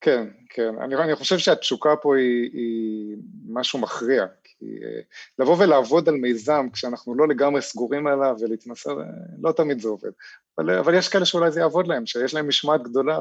[0.00, 0.74] כן, כן.
[0.80, 3.16] אני, אני חושב שהתשוקה פה היא, היא
[3.48, 4.26] משהו מכריע.
[4.44, 4.66] כי
[5.38, 8.90] לבוא ולעבוד על מיזם כשאנחנו לא לגמרי סגורים עליו ולהתנסה,
[9.40, 10.10] לא תמיד זה עובד.
[10.58, 13.20] אבל, אבל יש כאלה שאולי זה יעבוד להם, שיש להם משמעת גדולה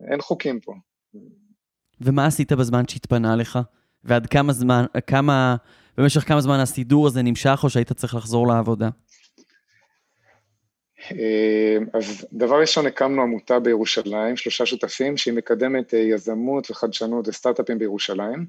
[0.00, 0.74] ואין חוקים פה.
[2.00, 3.58] ומה עשית בזמן שהתפנה לך?
[4.04, 5.56] ועד כמה זמן, כמה,
[5.98, 8.88] במשך כמה זמן הסידור הזה נמשך, או שהיית צריך לחזור לעבודה?
[11.12, 17.78] אה, אז דבר ראשון, הקמנו עמותה בירושלים, שלושה שותפים, שהיא מקדמת אה, יזמות וחדשנות וסטארט-אפים
[17.78, 18.46] בירושלים.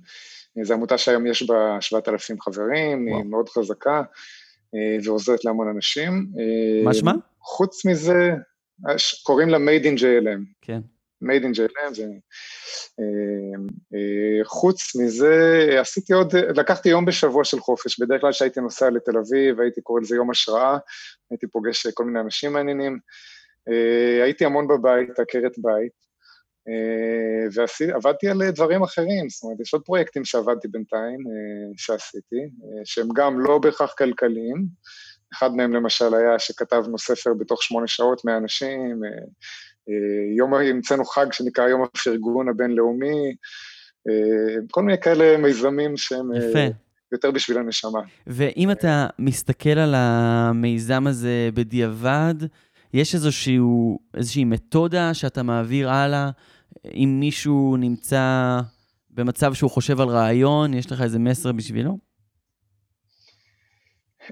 [0.57, 3.17] אה, זו עמותה שהיום יש בה 7,000 חברים, וואו.
[3.17, 4.01] היא מאוד חזקה,
[5.03, 6.27] ועוזרת להמון אנשים.
[6.83, 7.13] מה שמה?
[7.41, 8.31] חוץ מזה,
[9.23, 10.39] קוראים לה Made in JLM.
[10.61, 10.79] כן.
[11.23, 12.03] Made in JLM, זה...
[12.99, 13.59] אה,
[13.93, 19.17] אה, חוץ מזה, עשיתי עוד, לקחתי יום בשבוע של חופש, בדרך כלל כשהייתי נוסע לתל
[19.17, 20.77] אביב, הייתי קורא לזה יום השראה,
[21.31, 22.99] הייתי פוגש כל מיני אנשים מעניינים,
[23.69, 26.05] אה, הייתי המון בבית, עקרת בית,
[27.53, 31.19] ועבדתי על דברים אחרים, זאת אומרת, יש עוד פרויקטים שעבדתי בינתיים,
[31.77, 32.49] שעשיתי,
[32.85, 34.65] שהם גם לא בהכרח כלכליים,
[35.33, 39.01] אחד מהם למשל היה שכתבנו ספר בתוך שמונה שעות מהאנשים,
[40.37, 43.35] יום, המצאנו חג שנקרא יום הפרגון הבינלאומי,
[44.07, 46.75] אה, כל מיני כאלה מיזמים שהם אה, יפה.
[47.11, 47.99] יותר בשביל הנשמה.
[48.27, 52.35] ואם אתה מסתכל על המיזם הזה בדיעבד,
[52.93, 53.59] יש איזושהי,
[54.13, 56.29] איזושהי מתודה שאתה מעביר הלאה
[56.93, 58.59] אם מישהו נמצא
[59.11, 61.97] במצב שהוא חושב על רעיון, יש לך איזה מסר בשבילו?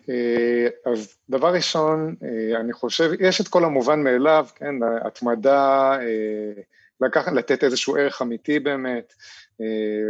[0.09, 6.61] אה, אז דבר ראשון, אה, אני חושב, יש את כל המובן מאליו, כן, התמדה, אה,
[7.01, 9.13] לקח, לתת איזשהו ערך אמיתי באמת,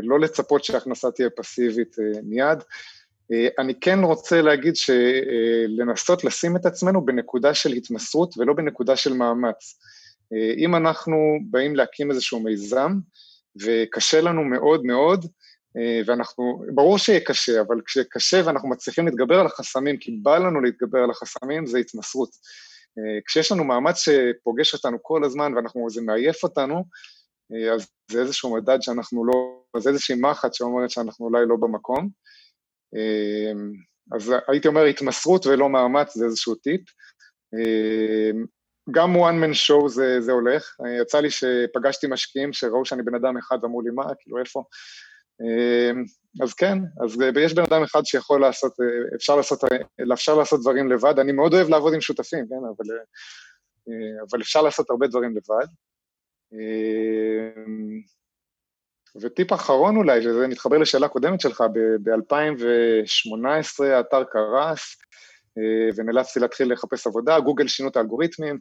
[0.03, 2.57] לא לצפות שההכנסה תהיה פסיבית מיד.
[3.59, 9.79] אני כן רוצה להגיד שלנסות לשים את עצמנו בנקודה של התמסרות ולא בנקודה של מאמץ.
[10.57, 12.91] אם אנחנו באים להקים איזשהו מיזם,
[13.61, 15.25] וקשה לנו מאוד מאוד,
[16.05, 20.99] ואנחנו, ברור שיהיה קשה, אבל כשקשה ואנחנו מצליחים להתגבר על החסמים, כי בא לנו להתגבר
[20.99, 22.29] על החסמים, זה התמסרות.
[22.99, 26.83] אה, כשיש לנו מאמץ שפוגש אותנו כל הזמן ואנחנו, זה מעייף אותנו,
[27.53, 32.09] אה, אז זה איזשהו מדד שאנחנו לא, זה איזושהי מחט שאומרת שאנחנו אולי לא במקום.
[34.15, 36.81] אז הייתי אומר התמסרות ולא מאמץ, זה איזשהו טיפ.
[38.91, 40.75] גם one man show זה, זה הולך.
[41.01, 44.63] יצא לי שפגשתי משקיעים שראו שאני בן אדם אחד ואמרו לי, מה, כאילו, איפה?
[45.41, 46.03] אמ,
[46.43, 48.73] אז כן, אז יש בן אדם אחד שיכול לעשות,
[49.15, 49.59] אפשר לעשות,
[50.13, 52.85] אפשר לעשות דברים לבד, אני מאוד אוהב לעבוד עם שותפים, כן, אבל,
[54.31, 55.67] אבל אפשר לעשות הרבה דברים לבד.
[56.53, 58.01] אמ,
[59.21, 61.63] וטיפ אחרון אולי, שזה מתחבר לשאלה קודמת שלך,
[62.03, 64.97] ב-2018 האתר קרס,
[65.95, 68.59] ונאלצתי להתחיל לחפש עבודה, גוגל שינו את האלגוריתמים,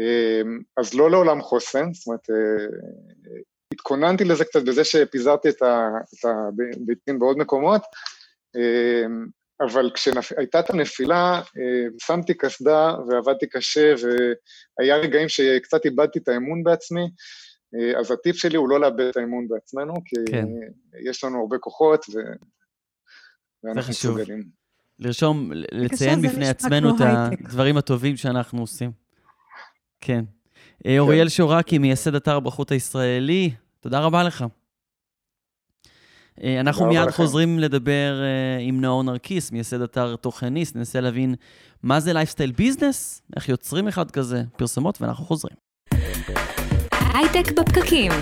[0.00, 2.28] אמ, אז לא לעולם חוסן, זאת אומרת,
[3.78, 5.62] התכוננתי לזה קצת בזה שפיזרתי את
[6.24, 7.82] הביצים בעוד מקומות,
[8.56, 9.26] אמ,
[9.60, 13.94] אבל כשהייתה את הנפילה, אה, שמתי קסדה ועבדתי קשה,
[14.78, 17.10] והיה רגעים שקצת איבדתי את האמון בעצמי,
[17.74, 20.46] אה, אז הטיפ שלי הוא לא לאבד את האמון בעצמנו, כי כן.
[21.10, 22.18] יש לנו הרבה כוחות, ו...
[23.64, 24.42] ואנחנו מסוגלים.
[24.98, 28.90] לרשום, לציין בפני עצמנו את הדברים הטובים שאנחנו עושים.
[30.00, 30.24] כן.
[30.84, 30.98] כן.
[30.98, 34.44] אוריאל שורקי, מייסד אתר הברכות הישראלי, תודה רבה לך.
[36.42, 41.34] אה, אנחנו מיד חוזרים לדבר אה, עם נאור נרקיס, מייסד אתר תוכניסט, ננסה להבין
[41.82, 45.56] מה זה lifestyle business, איך יוצרים אחד כזה, פרסומות, ואנחנו חוזרים.
[47.14, 48.12] הייטק בפקקים.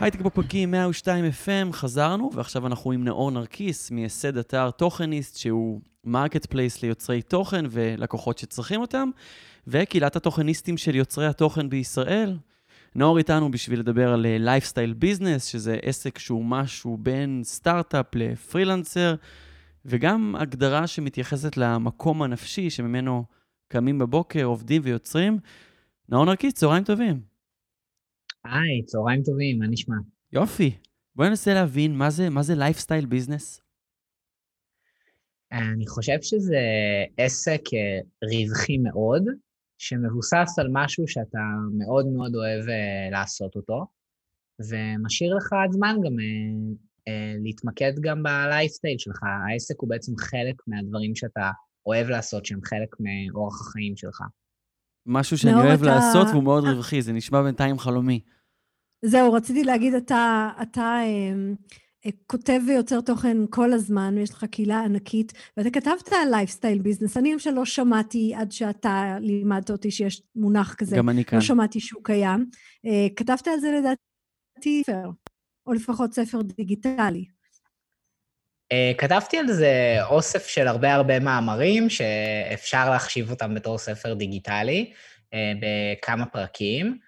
[0.00, 6.82] הייטק בפקקים 102 FM, חזרנו, ועכשיו אנחנו עם נאור נרקיס, מייסד אתר תוכניסט, שהוא marketplace
[6.82, 9.10] ליוצרי תוכן ולקוחות שצריכים אותם,
[9.66, 12.36] וקהילת התוכניסטים של יוצרי התוכן בישראל.
[12.94, 19.14] נאור איתנו בשביל לדבר על lifestyle אה, business, שזה עסק שהוא משהו בין סטארט-אפ לפרילנסר,
[19.84, 23.24] וגם הגדרה שמתייחסת למקום הנפשי שממנו
[23.68, 25.38] קמים בבוקר, עובדים ויוצרים.
[26.08, 27.20] נאור נרקיס, צהריים טובים.
[28.44, 29.96] היי, צהריים טובים, מה נשמע?
[30.32, 30.70] יופי.
[31.16, 33.60] בואי ננסה להבין מה זה, מה זה lifestyle business.
[35.52, 36.60] אני חושב שזה
[37.16, 39.22] עסק אה, רווחי מאוד,
[39.78, 41.44] שמבוסס על משהו שאתה
[41.78, 43.86] מאוד מאוד אוהב uh, לעשות אותו,
[44.60, 46.76] ומשאיר לך עד זמן גם uh,
[47.08, 49.20] uh, להתמקד גם בלייפסטייל שלך.
[49.22, 51.50] העסק הוא בעצם חלק מהדברים שאתה
[51.86, 54.22] אוהב לעשות, שהם חלק מאורח החיים שלך.
[55.06, 55.94] משהו שאני אוהב אתה...
[55.94, 58.20] לעשות והוא מאוד רווחי, זה נשמע בינתיים חלומי.
[59.04, 61.32] זהו, רציתי להגיד, אתה, אתה אה,
[62.26, 67.16] כותב ויוצר תוכן כל הזמן, ויש לך קהילה ענקית, ואתה כתבת על lifestyle business.
[67.16, 70.96] אני למשל לא שמעתי, עד שאתה לימדת אותי שיש מונח כזה.
[70.96, 71.38] גם אני כאן.
[71.38, 72.50] לא שמעתי שהוא קיים.
[72.86, 75.10] אה, כתבת על זה לדעתי ספר,
[75.66, 77.24] או לפחות ספר דיגיטלי.
[78.72, 84.92] אה, כתבתי על זה אוסף של הרבה הרבה מאמרים, שאפשר להחשיב אותם בתור ספר דיגיטלי,
[85.60, 86.98] בכמה פרקים.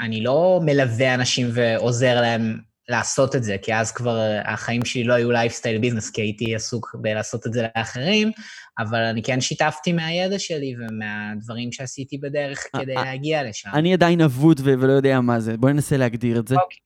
[0.00, 5.14] אני לא מלווה אנשים ועוזר להם לעשות את זה, כי אז כבר החיים שלי לא
[5.14, 8.30] היו lifestyle business, כי הייתי עסוק בלעשות את זה לאחרים,
[8.78, 13.70] אבל אני כן שיתפתי מהידע שלי ומהדברים שעשיתי בדרך אה, כדי אה, להגיע לשם.
[13.74, 16.54] אני עדיין אבוד ולא יודע מה זה, בואי ננסה להגדיר את זה.
[16.54, 16.78] אוקיי.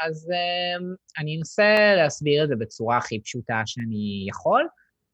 [0.00, 4.66] אז אמ, אני אנסה להסביר את זה בצורה הכי פשוטה שאני יכול,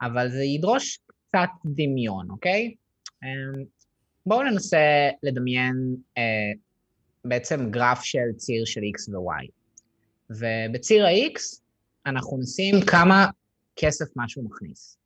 [0.02, 2.74] אבל זה ידרוש קצת דמיון, אוקיי?
[3.22, 3.64] אמ,
[4.26, 6.22] בואו ננסה לדמיין אה,
[7.24, 9.59] בעצם גרף של ציר של x ו-y.
[10.30, 11.60] ובציר ה-X
[12.06, 13.26] אנחנו נשים כמה
[13.76, 14.98] כסף משהו מכניס.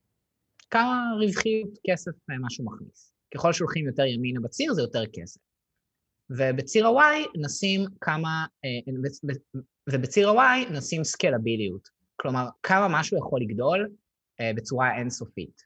[0.71, 3.13] כמה רווחיות כסף משהו מכניס.
[3.35, 5.41] ככל שהולכים יותר ימינה בציר זה יותר כסף.
[6.31, 8.93] ובציר ה-Y נשים כמה, אה,
[9.93, 11.89] ובציר ה-Y נשים סקלביליות.
[12.17, 13.89] כלומר, כמה משהו יכול לגדול
[14.41, 15.63] אה, בצורה אינסופית.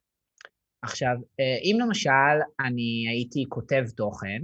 [0.83, 4.43] עכשיו, אה, אם למשל אני הייתי כותב תוכן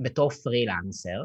[0.00, 1.24] בתור פרילנסר,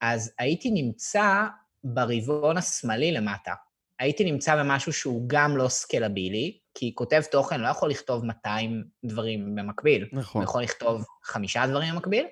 [0.00, 1.44] אז הייתי נמצא
[1.84, 3.52] ברבעון השמאלי למטה.
[3.98, 9.54] הייתי נמצא במשהו שהוא גם לא סקלבילי, כי כותב תוכן לא יכול לכתוב 200 דברים
[9.54, 10.08] במקביל.
[10.12, 10.40] נכון.
[10.42, 12.26] הוא יכול לכתוב חמישה דברים במקביל,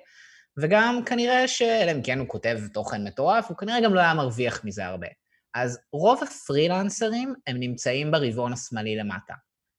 [0.61, 1.61] וגם כנראה ש...
[1.61, 5.07] אלא אם כן הוא כותב תוכן מטורף, הוא כנראה גם לא היה מרוויח מזה הרבה.
[5.53, 9.33] אז רוב הפרילנסרים הם נמצאים ברבעון השמאלי למטה.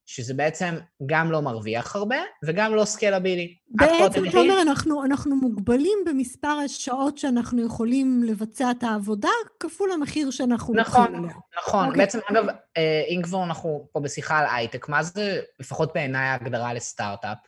[0.07, 0.75] שזה בעצם
[1.07, 3.55] גם לא מרוויח הרבה וגם לא סקלבילי.
[3.69, 9.29] בעצם, אתה אומר, אנחנו, אנחנו מוגבלים במספר השעות שאנחנו יכולים לבצע את העבודה,
[9.61, 11.37] כפול המחיר שאנחנו נכון, לוקחים עליה.
[11.59, 11.99] נכון, אוקיי.
[11.99, 12.45] בעצם, אגב,
[12.77, 17.38] אה, אם כבר אנחנו פה בשיחה על הייטק, מה זה, לפחות בעיניי ההגדרה לסטארט-אפ?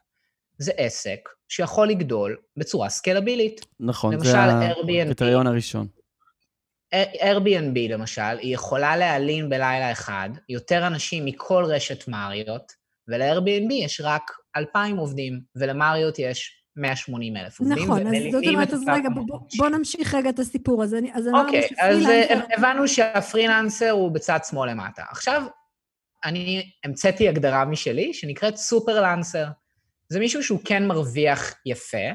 [0.58, 3.66] זה עסק שיכול לגדול בצורה סקלבילית.
[3.80, 5.86] נכון, זה הקריטריון הראשון.
[6.94, 12.72] Airbnb למשל, היא יכולה להלין בלילה אחד יותר אנשים מכל רשת מריות,
[13.08, 17.84] ול-Airbnb יש רק 2,000 עובדים, ולמריות יש 180 אלף עובדים.
[17.84, 21.00] נכון, אז זאת אומרת, אז רגע, בוא, בוא נמשיך רגע את הסיפור הזה.
[21.14, 25.02] אז אוקיי, אז אה, הבנו שהפרילנסר הוא בצד שמאל למטה.
[25.10, 25.42] עכשיו,
[26.24, 29.46] אני המצאתי הגדרה משלי שנקראת סופרלנסר.
[30.08, 32.06] זה מישהו שהוא כן מרוויח יפה,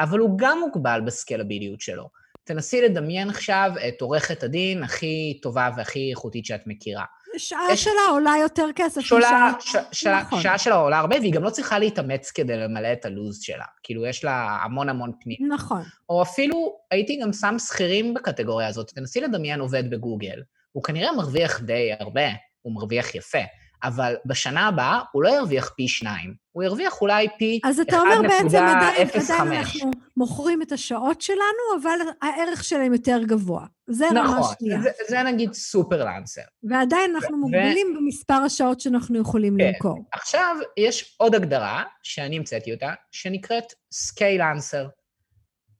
[0.00, 2.08] אבל הוא גם מוגבל בסקלביליות שלו.
[2.48, 7.04] תנסי לדמיין עכשיו את עורכת הדין הכי טובה והכי איכותית שאת מכירה.
[7.36, 7.84] שעה יש...
[7.84, 9.76] שלה עולה יותר כסף שולה, ש...
[9.92, 10.06] ש...
[10.06, 10.40] נכון.
[10.40, 13.64] שעה שלה עולה הרבה, והיא גם לא צריכה להתאמץ כדי למלא את הלו"ז שלה.
[13.82, 15.36] כאילו, יש לה המון המון פנים.
[15.52, 15.82] נכון.
[16.08, 18.90] או אפילו, הייתי גם שם שכירים בקטגוריה הזאת.
[18.90, 20.42] תנסי לדמיין עובד בגוגל.
[20.72, 22.28] הוא כנראה מרוויח די הרבה,
[22.62, 23.38] הוא מרוויח יפה.
[23.82, 27.68] אבל בשנה הבאה הוא לא ירוויח פי שניים, הוא ירוויח אולי פי 1.05.
[27.70, 33.20] אז אתה אומר בעצם עדיין, עדיין אנחנו מוכרים את השעות שלנו, אבל הערך שלהם יותר
[33.22, 33.66] גבוה.
[33.86, 34.78] זה נכון, רמה שנייה.
[34.78, 36.42] נכון, זה, זה נגיד סופרלנסר.
[36.62, 37.40] ועדיין אנחנו ו...
[37.40, 38.00] מוגבלים ו...
[38.00, 39.66] במספר השעות שאנחנו יכולים כן.
[39.66, 40.04] למכור.
[40.12, 44.86] עכשיו, יש עוד הגדרה, שאני המצאתי אותה, שנקראת סקיילנסר.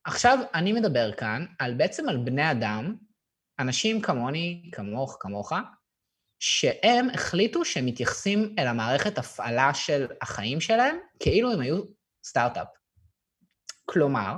[0.04, 2.94] עכשיו, אני מדבר כאן על בעצם על בני אדם,
[3.58, 5.52] אנשים כמוני, כמוך, כמוך,
[6.38, 11.82] שהם החליטו שהם מתייחסים אל המערכת הפעלה של החיים שלהם כאילו הם היו
[12.24, 12.68] סטארט-אפ.
[13.84, 14.34] כלומר,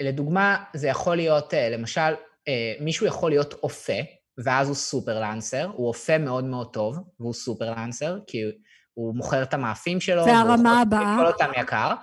[0.00, 2.14] לדוגמה, זה יכול להיות, אה, למשל,
[2.48, 3.98] אה, מישהו יכול להיות אופה,
[4.44, 8.42] ואז הוא סופרלנסר, הוא אופה מאוד מאוד טוב, והוא סופרלנסר, כי
[8.94, 11.16] הוא מוכר את המאפים שלו, זה הרמה הבאה.
[11.18, 11.94] והוא אותם יקר,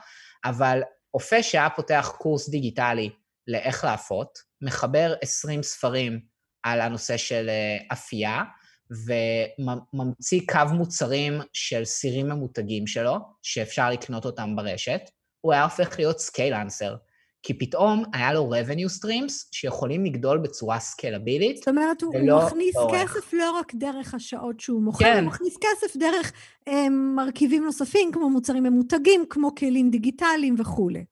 [0.46, 0.82] אבל
[1.14, 3.10] אופה שהיה פותח קורס דיגיטלי
[3.48, 6.20] לאיך לאפות, מחבר 20 ספרים
[6.64, 8.44] על הנושא של אה, אפייה,
[8.92, 15.02] וממציא קו מוצרים של סירים ממותגים שלו, שאפשר לקנות אותם ברשת,
[15.42, 16.96] הוא היה הופך להיות סקיילנסר.
[17.44, 21.58] כי פתאום היה לו revenue streams שיכולים לגדול בצורה סקלבילית.
[21.58, 23.02] זאת אומרת, הוא מכניס אורך.
[23.02, 25.24] כסף לא רק דרך השעות שהוא מוכר, כן.
[25.24, 26.32] הוא מכניס כסף דרך
[26.68, 31.06] אה, מרכיבים נוספים, כמו מוצרים ממותגים, כמו כלים דיגיטליים וכולי.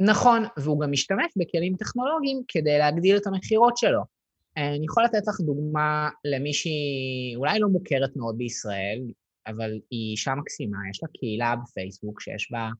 [0.00, 4.15] נכון, והוא גם משתמש בכלים טכנולוגיים כדי להגדיל את המכירות שלו.
[4.56, 9.00] אני יכול לתת לך דוגמה למישהי אולי לא מוכרת מאוד בישראל,
[9.46, 12.70] אבל היא אישה מקסימה, יש לה קהילה בפייסבוק שיש בה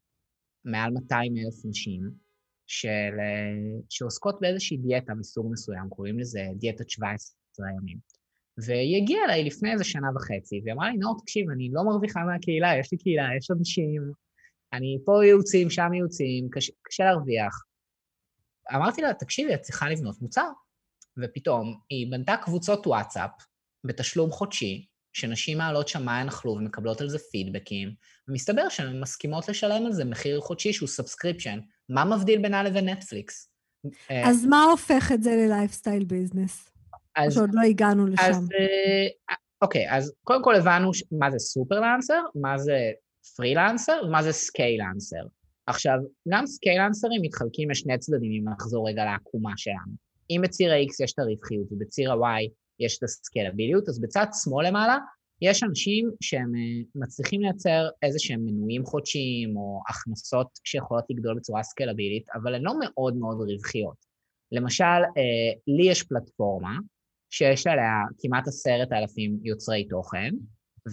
[0.65, 2.11] מעל 200 אלף נשים,
[2.67, 3.15] של,
[3.89, 7.99] שעוסקות באיזושהי דיאטה מסוג מסוים, קוראים לזה דיאטת 17 ימים.
[8.59, 12.21] והיא הגיעה אליי לפני איזה שנה וחצי, והיא אמרה לי, נאור, תקשיב, אני לא מרוויחה
[12.25, 14.13] מהקהילה, יש לי קהילה, יש אנשים,
[14.73, 17.65] אני פה ייעוצים, שם ייעוצים, קשה, קשה להרוויח.
[18.75, 20.51] אמרתי לה, תקשיבי, את צריכה לבנות מוצר.
[21.19, 23.31] ופתאום היא בנתה קבוצות וואטסאפ
[23.85, 27.95] בתשלום חודשי, שנשים מעלות שם מה הן אכלו ומקבלות על זה פידבקים,
[28.29, 31.59] ומסתבר שהן מסכימות לשלם על זה מחיר חודשי שהוא subscription.
[31.89, 33.51] מה מבדיל בינה לבין נטפליקס?
[34.11, 36.71] אה, אז מה הופך את זה ל lifestyle business?
[37.19, 38.23] או שעוד לא הגענו לשם.
[38.23, 42.79] אז, אה, אוקיי, אז קודם כל הבנו מה זה סופרלנסר, מה זה
[43.37, 45.23] פרילנסר ומה זה סקיילנסר.
[45.67, 45.99] עכשיו,
[46.29, 50.06] גם סקיילנסרים מתחלקים לשני צדדים, אם נחזור רגע לעקומה שלנו.
[50.31, 52.49] אם בציר ה-X יש את הרווחיות ובציר ה-Y
[52.81, 54.99] יש את הסקלביליות, אז בצד שמאל למעלה
[55.43, 61.63] יש אנשים שהם אה, מצליחים לייצר איזה שהם מנויים חודשיים או הכנסות שיכולות לגדול בצורה
[61.63, 63.97] סקלבילית, אבל הן לא מאוד מאוד רווחיות.
[64.53, 66.77] למשל, אה, לי יש פלטפורמה
[67.31, 70.31] שיש עליה כמעט עשרת אלפים יוצרי תוכן,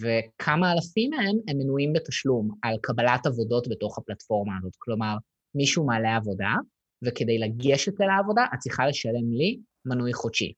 [0.01, 4.73] וכמה אלפים מהם הם מנויים בתשלום על קבלת עבודות בתוך הפלטפורמה הזאת.
[4.79, 5.15] כלומר,
[5.55, 6.53] מישהו מעלה עבודה,
[7.05, 10.53] וכדי לגשת אל העבודה, את צריכה לשלם לי מנוי חודשי,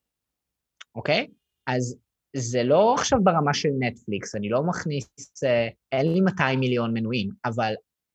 [0.94, 1.26] אוקיי?
[1.66, 1.96] אז
[2.36, 5.08] זה לא עכשיו ברמה של נטפליקס, אני לא מכניס,
[5.44, 7.74] אה, אין לי 200 מיליון מנויים, אבל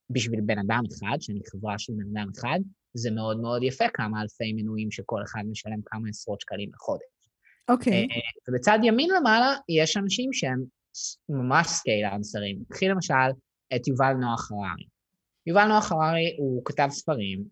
[0.09, 2.59] בשביל בן אדם אחד, שאני חברה של בן אדם אחד,
[2.93, 7.03] זה מאוד מאוד יפה כמה אלפי מנויים שכל אחד משלם כמה עשרות שקלים לחודש.
[7.69, 7.93] אוקיי.
[7.93, 8.15] Okay.
[8.15, 10.63] אה, ובצד ימין למעלה, יש אנשים שהם
[11.29, 12.63] ממש סקיילנסרים.
[12.69, 13.13] קחי למשל
[13.75, 14.85] את יובל נוח הררי.
[15.47, 17.43] יובל נוח הררי הוא כתב ספרים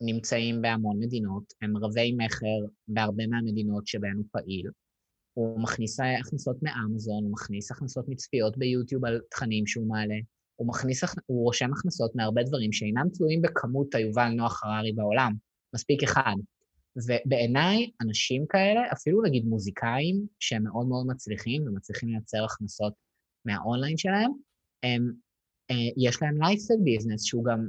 [0.00, 4.66] נמצאים בהמון מדינות, הם רבי מכר בהרבה מהמדינות שבהן הוא פעיל.
[5.34, 10.16] הוא מכניס הכנסות מאמזון, הוא מכניס הכנסות מצפיות ביוטיוב על תכנים שהוא מעלה.
[10.56, 15.32] הוא, מכניס, הוא רושם הכנסות מהרבה דברים שאינם תלויים בכמות היובל נוח הררי בעולם,
[15.74, 16.34] מספיק אחד.
[16.96, 22.92] ובעיניי, אנשים כאלה, אפילו נגיד מוזיקאים שהם מאוד מאוד מצליחים ומצליחים לייצר הכנסות
[23.44, 24.30] מהאונליין שלהם,
[24.82, 25.12] הם,
[25.70, 27.68] אה, יש להם lifestyle business שהוא גם,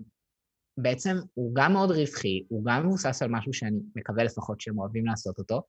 [0.81, 5.05] בעצם הוא גם מאוד רווחי, הוא גם מבוסס על משהו שאני מקווה לפחות שהם אוהבים
[5.05, 5.61] לעשות אותו,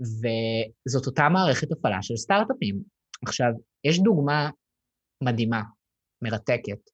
[0.00, 2.82] וזאת אותה מערכת הפעלה של סטארט-אפים.
[3.22, 3.52] עכשיו,
[3.84, 4.50] יש דוגמה
[5.22, 5.62] מדהימה,
[6.22, 6.90] מרתקת,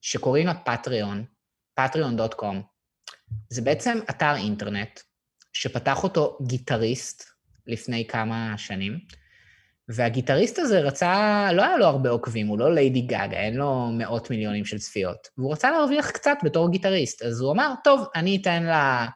[0.00, 1.24] שקוראים לה פטריון,
[1.80, 2.56] patreon.com.
[3.50, 5.00] זה בעצם אתר אינטרנט
[5.52, 7.24] שפתח אותו גיטריסט
[7.66, 8.98] לפני כמה שנים,
[9.88, 14.30] והגיטריסט הזה רצה, לא היה לו הרבה עוקבים, הוא לא ליידי גאגה, אין לו מאות
[14.30, 18.62] מיליונים של צפיות, והוא רצה להרוויח קצת בתור גיטריסט, אז הוא אמר, טוב, אני אתן
[18.62, 19.06] לה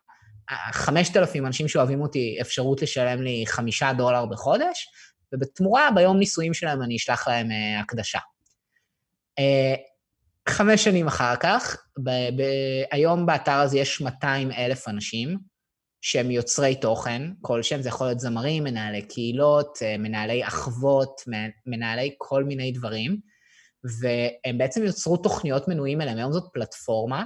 [0.73, 4.87] חמשת אלפים אנשים שאוהבים אותי אפשרות לשלם לי חמישה דולר בחודש,
[5.35, 8.19] ובתמורה ביום נישואים שלהם אני אשלח להם uh, הקדשה.
[9.41, 9.79] Uh,
[10.49, 15.39] חמש שנים אחר כך, ב- ב- היום באתר הזה יש 200 אלף אנשים
[16.07, 21.21] שהם יוצרי תוכן כלשהם, זה יכול להיות זמרים, מנהלי קהילות, uh, מנהלי אחוות,
[21.67, 23.17] מנהלי כל מיני דברים,
[24.01, 26.19] והם בעצם יוצרו תוכניות מנויים אליהם.
[26.19, 27.25] היום זאת פלטפורמה,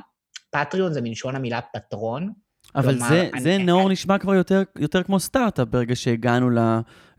[0.50, 2.32] פטריון זה מלשון המילה פטרון,
[2.74, 3.40] אבל כלומר, זה, אני...
[3.40, 6.50] זה נאור נשמע כבר יותר, יותר כמו סטארט-אפ ברגע שהגענו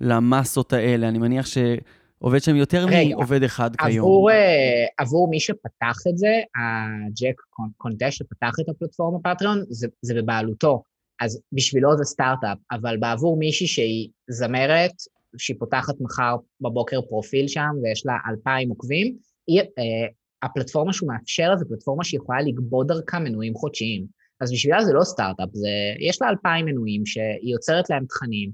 [0.02, 1.08] למסות האלה.
[1.08, 4.06] אני מניח שעובד שם יותר מעובד אחד עבור, כיום.
[4.06, 7.42] עבור, אה, עבור מי שפתח את זה, הג'ק
[7.78, 10.84] קונטש שפתח את הפלטפורמה פטריון, זה, זה בבעלותו.
[11.22, 14.92] אז בשבילו זה סטארט-אפ, אבל בעבור מישהי שהיא זמרת,
[15.38, 20.08] שהיא פותחת מחר בבוקר פרופיל שם ויש לה אלפיים עוקבים, היא, אה,
[20.44, 24.06] הפלטפורמה שהוא מאפשר לה זה פלטפורמה שיכולה לגבות דרכה מנויים חודשיים.
[24.42, 28.52] אז בשבילה זה לא סטארט-אפ, זה, יש לה אלפיים מנויים שהיא יוצרת להם תכנים,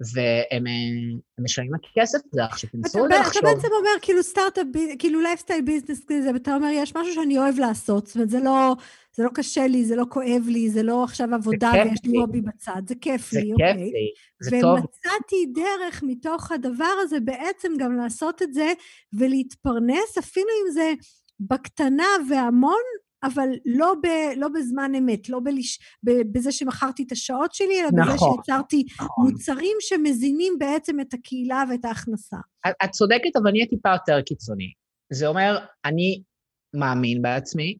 [0.00, 0.64] והם
[1.40, 3.44] משלמים לה כסף זה עכשיו, תנסו לחשוב.
[3.44, 4.66] אתה בעצם אומר כאילו סטארט-אפ,
[4.98, 8.76] כאילו lifestyle business כזה, ואתה אומר, יש משהו שאני אוהב לעשות, זאת אומרת, זה לא,
[9.16, 12.40] זה לא קשה לי, זה לא כואב לי, זה לא עכשיו עבודה ויש לי hobby
[12.40, 13.72] בצד, זה כיף לי, אוקיי.
[13.72, 14.10] זה כיף לי,
[14.50, 14.78] זה טוב.
[14.78, 18.72] ומצאתי דרך מתוך הדבר הזה בעצם גם לעשות את זה
[19.12, 20.92] ולהתפרנס, אפילו אם זה
[21.40, 22.82] בקטנה והמון,
[23.24, 24.06] אבל לא, ב,
[24.36, 28.84] לא בזמן אמת, לא בלש, ב, בזה שמכרתי את השעות שלי, אלא נכון, בזה שיצרתי
[29.00, 29.30] נכון.
[29.30, 32.36] מוצרים שמזינים בעצם את הקהילה ואת ההכנסה.
[32.66, 34.72] את, צודקת, אבל אני אהיה טיפה יותר קיצוני.
[35.12, 36.22] זה אומר, אני
[36.74, 37.76] מאמין בעצמי,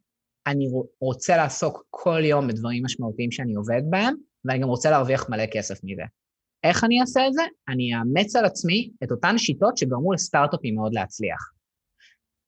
[0.47, 0.65] אני
[1.01, 5.81] רוצה לעסוק כל יום בדברים משמעותיים שאני עובד בהם, ואני גם רוצה להרוויח מלא כסף
[5.85, 6.03] מזה.
[6.65, 7.43] איך אני אעשה את זה?
[7.69, 11.54] אני אאמץ על עצמי את אותן שיטות שגרמו לסטארט-אפים מאוד להצליח.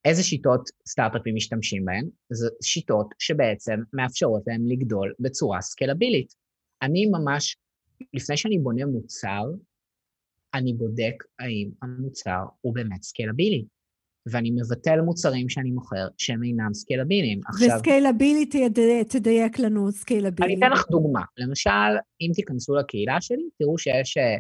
[0.07, 2.09] איזה שיטות סטארט-אפים משתמשים בהן?
[2.33, 6.35] זה שיטות שבעצם מאפשרות להם לגדול בצורה סקלבילית.
[6.83, 7.57] אני ממש,
[8.15, 9.43] לפני שאני בונה מוצר,
[10.55, 13.65] אני בודק האם המוצר הוא באמת סקלבילי.
[14.27, 17.41] ואני מבטל מוצרים שאני מוכר שהם אינם סקלביליים.
[17.61, 18.47] וסקלבילי
[19.09, 20.55] תדייק לנו סקלבילי.
[20.55, 21.23] אני אתן לך דוגמה.
[21.39, 21.71] למשל,
[22.21, 24.37] אם תיכנסו לקהילה שלי, תראו שיש אה,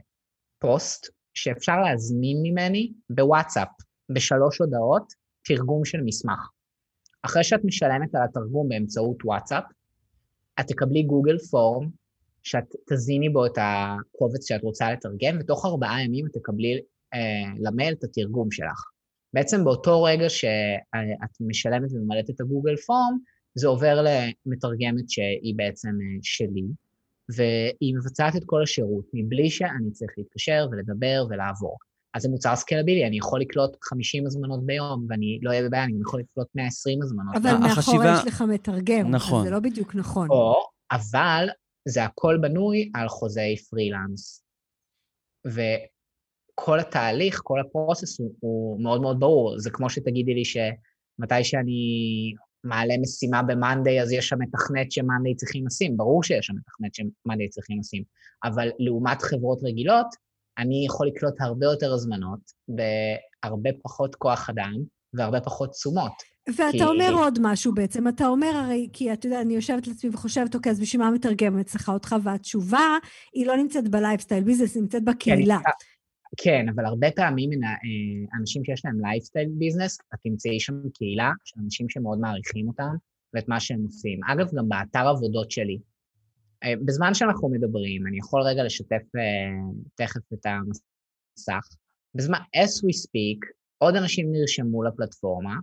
[0.58, 3.68] פוסט שאפשר להזמין ממני בוואטסאפ,
[4.14, 5.12] בשלוש הודעות,
[5.46, 6.48] תרגום של מסמך.
[7.22, 9.64] אחרי שאת משלמת על התרגום באמצעות וואטסאפ,
[10.60, 11.88] את תקבלי גוגל פורם,
[12.42, 16.80] שאת תזיני בו את הקובץ שאת רוצה לתרגם, ותוך ארבעה ימים את תקבלי
[17.14, 18.84] אה, למייל את התרגום שלך.
[19.34, 23.18] בעצם באותו רגע שאת משלמת וממלאת את הגוגל פורם,
[23.54, 26.64] זה עובר למתרגמת שהיא בעצם אה, שלי,
[27.36, 31.76] והיא מבצעת את כל השירות מבלי שאני צריך להתקשר ולדבר ולעבור.
[32.16, 36.00] אז זה מוצר סקלבילי, אני יכול לקלוט 50 הזמנות ביום, ואני לא אהיה בבעיה, אני
[36.00, 37.36] יכול לקלוט 120 הזמנות.
[37.36, 39.38] אבל מאחור יש לך מתרגם, נכון.
[39.38, 40.28] אז זה לא בדיוק נכון.
[40.30, 40.54] או,
[40.92, 41.48] אבל
[41.88, 44.44] זה הכל בנוי על חוזי פרילנס.
[45.46, 49.58] וכל התהליך, כל הפרוסס הוא, הוא מאוד מאוד ברור.
[49.58, 52.32] זה כמו שתגידי לי שמתי שאני
[52.64, 55.96] מעלה משימה ב-Monday, אז יש שם מתכנת ש-Monday צריכים לשים.
[55.96, 58.02] ברור שיש שם מתכנת ש-Monday צריכים לשים.
[58.44, 60.06] אבל לעומת חברות רגילות,
[60.58, 64.74] אני יכול לקלוט הרבה יותר הזמנות בהרבה פחות כוח אדם
[65.14, 66.12] והרבה פחות תשומות.
[66.48, 66.84] ואתה כי...
[66.84, 70.72] אומר עוד משהו בעצם, אתה אומר הרי, כי אתה יודע, אני יושבת לעצמי וחושבת, אוקיי,
[70.72, 72.16] אז בשביל מה מתרגמת צריכה אותך?
[72.22, 72.98] והתשובה,
[73.32, 75.58] היא לא נמצאת ב lifestyle business, היא נמצאת בקהילה.
[75.64, 75.70] כן,
[76.36, 81.60] כן, אבל הרבה פעמים אה, אנשים שיש להם lifestyle business, את תמצאי שם קהילה של
[81.64, 82.94] אנשים שמאוד מעריכים אותם
[83.34, 84.20] ואת מה שהם עושים.
[84.32, 85.78] אגב, גם באתר עבודות שלי,
[86.84, 91.76] בזמן שאנחנו מדברים, אני יכול רגע לשתף uh, תכף את המסך.
[92.14, 95.54] בזמן, as we speak, עוד אנשים נרשמו לפלטפורמה,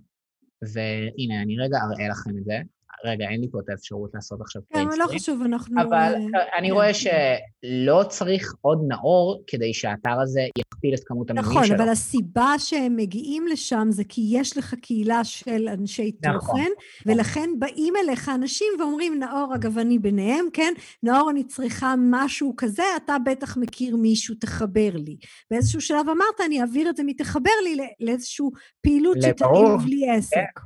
[0.62, 2.58] והנה, אני רגע אראה לכם את זה.
[3.06, 5.82] רגע, אין לי פה את האפשרות לעשות עכשיו כן, אבל לא חשוב, אנחנו...
[5.82, 6.74] אבל אה, אני כן.
[6.74, 11.76] רואה שלא צריך עוד נאור כדי שהאתר הזה יכפיל את כמות המנויים נכון, שלו.
[11.76, 16.70] אבל הסיבה שהם מגיעים לשם זה כי יש לך קהילה של אנשי נכון, תוכן,
[17.06, 20.74] ולכן באים אליך אנשים ואומרים, נאור, אגב, אני ביניהם, כן?
[21.04, 25.18] נאור, אני צריכה משהו כזה, אתה בטח מכיר מישהו, תחבר לי.
[25.52, 28.46] באיזשהו שלב אמרת, אני אעביר את זה מתחבר לי לא- לאיזושהי
[28.82, 30.60] פעילות שתתאים לי עסק.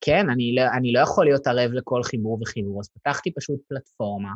[0.00, 4.32] כן, אני לא, אני לא יכול להיות ערב לכל חיבור וחיבור, אז פתחתי פשוט פלטפורמה,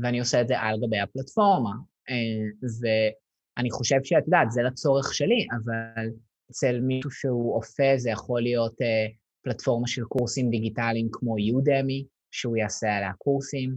[0.00, 1.70] ואני עושה את זה על גבי הפלטפורמה.
[2.10, 6.10] אה, ואני חושב שאת יודעת, זה לצורך שלי, אבל
[6.50, 9.06] אצל מישהו שהוא אופה זה יכול להיות אה,
[9.44, 13.76] פלטפורמה של קורסים דיגיטליים כמו יודמי, שהוא יעשה עליה קורסים,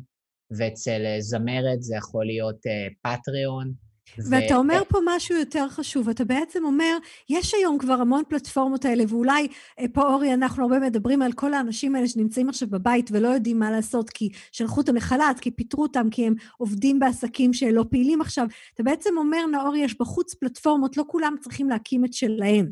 [0.52, 3.74] ואצל אה, זמרת זה יכול להיות אה, פטריון.
[4.18, 6.98] ואתה אומר פה משהו יותר חשוב, אתה בעצם אומר,
[7.30, 9.48] יש היום כבר המון פלטפורמות האלה, ואולי
[9.80, 13.60] אה, פה אורי, אנחנו הרבה מדברים על כל האנשים האלה שנמצאים עכשיו בבית ולא יודעים
[13.60, 18.22] מה לעשות, כי שלחו אותם לחל"ת, כי פיטרו אותם, כי הם עובדים בעסקים שלא פעילים
[18.22, 18.48] עכשיו.
[18.74, 22.72] אתה בעצם אומר, נאור, יש בחוץ פלטפורמות, לא כולם צריכים להקים את שלהם.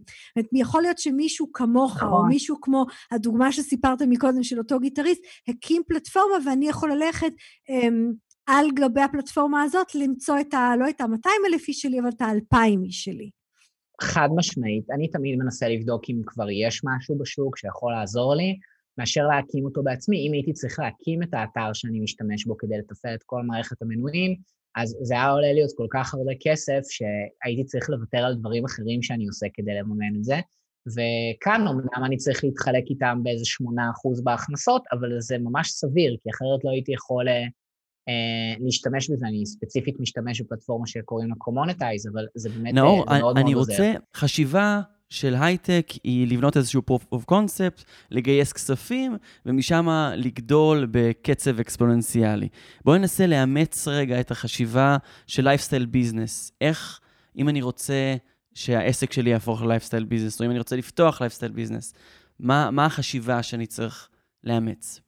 [0.54, 2.28] יכול להיות שמישהו כמוך, או נכון.
[2.28, 7.32] מישהו כמו הדוגמה שסיפרת מקודם של אותו גיטריסט, הקים פלטפורמה ואני יכול ללכת
[7.70, 8.12] אמ,
[8.48, 10.74] על גבי הפלטפורמה הזאת למצוא את ה...
[10.80, 13.30] לא את ה-200 אלף איש שלי, אבל את ה-2,000 איש שלי.
[14.02, 18.58] חד משמעית, אני תמיד מנסה לבדוק אם כבר יש משהו בשוק שיכול לעזור לי,
[18.98, 20.28] מאשר להקים אותו בעצמי.
[20.28, 24.36] אם הייתי צריך להקים את האתר שאני משתמש בו כדי לתפעל את כל מערכת המנויים,
[24.76, 28.66] אז זה היה עולה לי עוד כל כך הרבה כסף, שהייתי צריך לוותר על דברים
[28.66, 30.40] אחרים שאני עושה כדי לממן את זה.
[30.88, 33.46] וכאן אמנם אני צריך להתחלק איתם באיזה
[34.20, 37.44] 8% בהכנסות, אבל זה ממש סביר, כי אחרת לא הייתי יכול אה,
[38.60, 39.28] להשתמש בזה.
[39.28, 43.70] אני ספציפית משתמש בפלטפורמה שקוראים לה קומונטייז, אבל זה באמת אה, נאור, מאוד אני מאוד
[43.70, 43.74] עוזר.
[43.74, 51.60] רוצה, חשיבה של הייטק היא לבנות איזשהו proof of concept, לגייס כספים, ומשם לגדול בקצב
[51.60, 52.48] אקספוננציאלי.
[52.86, 54.98] בואי ננסה לאמץ רגע את החשיבה
[55.28, 56.52] של lifestyle business.
[56.62, 57.00] איך,
[57.38, 58.16] אם אני רוצה
[58.54, 61.94] שהעסק שלי יהפוך ל lifestyle business, או אם אני רוצה לפתוח lifestyle business,
[62.40, 64.10] מה, מה החשיבה שאני צריך
[64.44, 65.02] לאמץ?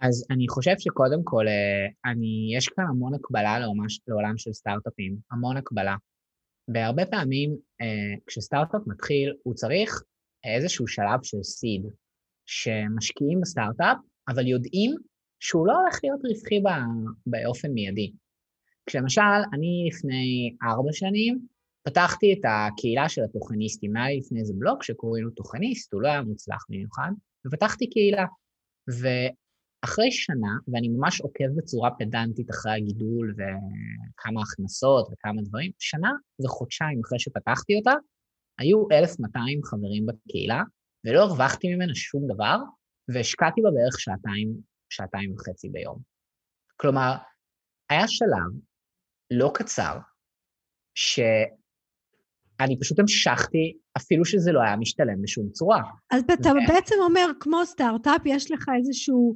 [0.00, 5.16] אז אני חושב שקודם כל, אה, אני, יש כאן המון הקבלה לעולם, לעולם של סטארט-אפים,
[5.30, 5.96] המון הקבלה.
[6.68, 10.02] בהרבה פעמים, אה, כשסטארט-אפ מתחיל, הוא צריך
[10.44, 11.82] איזשהו שלב של סיד,
[12.46, 13.96] שמשקיעים בסטארט-אפ,
[14.28, 14.94] אבל יודעים
[15.40, 16.60] שהוא לא הולך להיות רווחי
[17.26, 18.12] באופן מיידי.
[18.86, 21.38] כשלמשל, אני לפני ארבע שנים,
[21.82, 26.08] פתחתי את הקהילה של התוכניסטים, היה לי לפני איזה בלוג שקוראים לו תוכניסט, הוא לא
[26.08, 27.10] היה מוצלח במיוחד,
[27.46, 28.24] ופתחתי קהילה.
[29.82, 36.12] ואחרי שנה, ואני ממש עוקב בצורה פדנטית אחרי הגידול וכמה הכנסות וכמה דברים, שנה
[36.44, 37.92] וחודשיים אחרי שפתחתי אותה,
[38.58, 40.62] היו 1,200 חברים בקהילה,
[41.04, 42.56] ולא הרווחתי ממנה שום דבר,
[43.08, 44.54] והשקעתי בה בערך שעתיים,
[44.90, 45.98] שעתיים וחצי ביום.
[46.76, 47.14] כלומר,
[47.90, 48.60] היה שלב
[49.30, 49.98] לא קצר,
[50.94, 55.82] שאני פשוט המשכתי, אפילו שזה לא היה משתלם בשום צורה.
[56.10, 59.34] אז אתה ו- בעצם אומר, כמו סטארט-אפ, יש לך איזשהו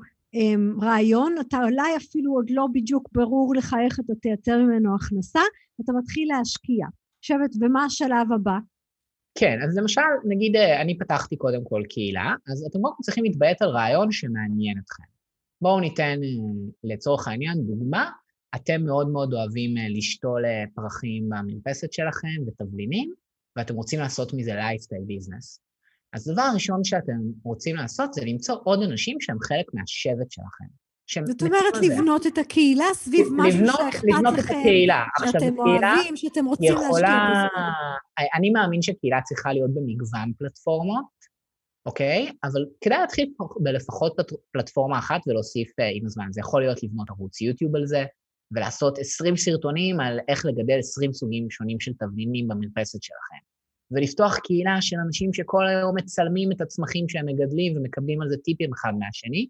[0.83, 5.41] רעיון, אתה אולי אפילו עוד לא בדיוק ברור לך איך אתה תייצר ממנו הכנסה,
[5.85, 6.87] אתה מתחיל להשקיע.
[7.23, 8.59] חושבת, ומה השלב הבא?
[9.39, 13.63] כן, אז למשל, נגיד אה, אני פתחתי קודם כל קהילה, אז אתם כל צריכים להתביית
[13.63, 15.03] על רעיון שמעניין אתכם.
[15.61, 16.29] בואו ניתן אה,
[16.85, 18.11] לצורך העניין דוגמה,
[18.57, 20.43] אתם מאוד מאוד אוהבים אה, לשתול
[20.75, 23.13] פרחים במרפסת שלכם ותבלינים,
[23.57, 25.62] ואתם רוצים לעשות מזה lifestyle business.
[26.13, 30.65] אז הדבר הראשון שאתם רוצים לעשות זה למצוא עוד אנשים שהם חלק מהשבט שלכם.
[31.27, 31.75] זאת אומרת.
[31.83, 35.05] לבנות את הקהילה סביב משהו שאכפת לבנות את לכם, הקהילה.
[35.17, 37.47] עכשיו, שאתם קהילה אוהבים, שאתם רוצים להשקיע יכולה...
[37.57, 38.27] בזה.
[38.39, 41.05] אני מאמין שקהילה צריכה להיות במגוון פלטפורמות,
[41.87, 42.33] אוקיי?
[42.45, 46.27] אבל כדאי להתחיל בלפחות פלט- פלטפורמה אחת ולהוסיף אה, עם הזמן.
[46.31, 48.05] זה יכול להיות לבנות ערוץ יוטיוב על זה,
[48.55, 53.52] ולעשות 20 סרטונים על איך לגדל 20 סוגים שונים של תבלינים במרפסת שלכם.
[53.93, 58.71] ולפתוח קהילה של אנשים שכל היום מצלמים את הצמחים שהם מגדלים ומקבלים על זה טיפים
[58.73, 59.47] אחד מהשני,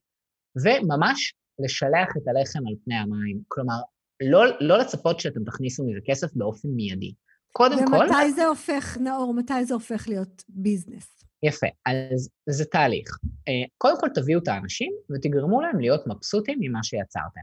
[0.56, 3.40] וממש לשלח את הלחם על פני המים.
[3.48, 3.80] כלומר,
[4.22, 7.14] לא, לא לצפות שאתם תכניסו מזה כסף באופן מיידי.
[7.52, 7.96] קודם כל...
[7.96, 11.24] ומתי זה הופך, נאור, מתי זה הופך להיות ביזנס?
[11.42, 13.18] יפה, אז זה תהליך.
[13.48, 17.40] אה, קודם כל תביאו את האנשים ותגרמו להם להיות מבסוטים ממה שיצרתם.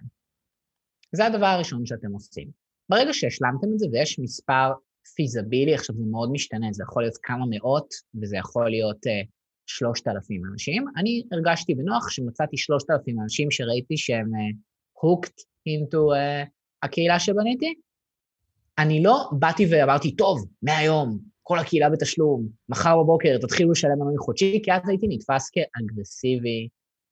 [1.16, 2.50] זה הדבר הראשון שאתם עושים.
[2.90, 4.72] ברגע שהשלמתם את זה ויש מספר
[5.16, 9.28] פיזבילי, עכשיו זה מאוד משתנה, זה יכול להיות כמה מאות וזה יכול להיות uh,
[9.66, 10.86] שלושת אלפים אנשים.
[10.98, 14.56] אני הרגשתי בנוח שמצאתי שלושת אלפים אנשים שראיתי שהם uh,
[15.06, 15.40] hooked
[15.70, 16.50] into uh,
[16.84, 17.74] הקהילה שבניתי.
[18.80, 24.62] אני לא באתי ואמרתי, טוב, מהיום, כל הקהילה בתשלום, מחר בבוקר תתחילו לשלם מנוי חודשי,
[24.64, 26.68] כי אז הייתי נתפס כאגרסיבי,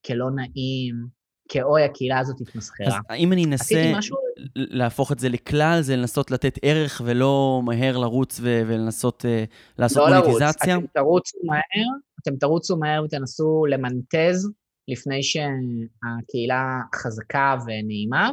[0.06, 1.17] כלא נעים,
[1.48, 2.86] כאוי, הקהילה הזאת התמסחרה.
[2.86, 4.16] אז אם אני אנסה משהו...
[4.56, 10.10] להפוך את זה לכלל, זה לנסות לתת ערך ולא מהר לרוץ ו- ולנסות uh, לעשות
[10.10, 10.76] לא לרוץ, מוניטיזציה?
[10.76, 11.88] אתם תרוצו מהר,
[12.22, 14.50] אתם תרוצו מהר ותנסו למנטז
[14.88, 18.30] לפני שהקהילה חזקה ונעימה.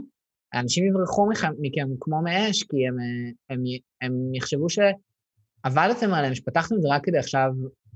[0.53, 3.63] האנשים יברחו מכם, מכם כמו מאש, כי הם, הם, הם,
[4.01, 7.49] הם יחשבו שעבדתם עליהם, שפתחתם את זה רק כדי עכשיו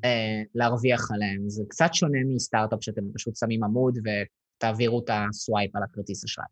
[0.05, 1.49] אה, להרוויח עליהם.
[1.49, 3.97] זה קצת שונה מסטארט-אפ שאתם פשוט שמים עמוד
[4.60, 6.45] ותעבירו את הסווייפ על הכרטיס אשראי.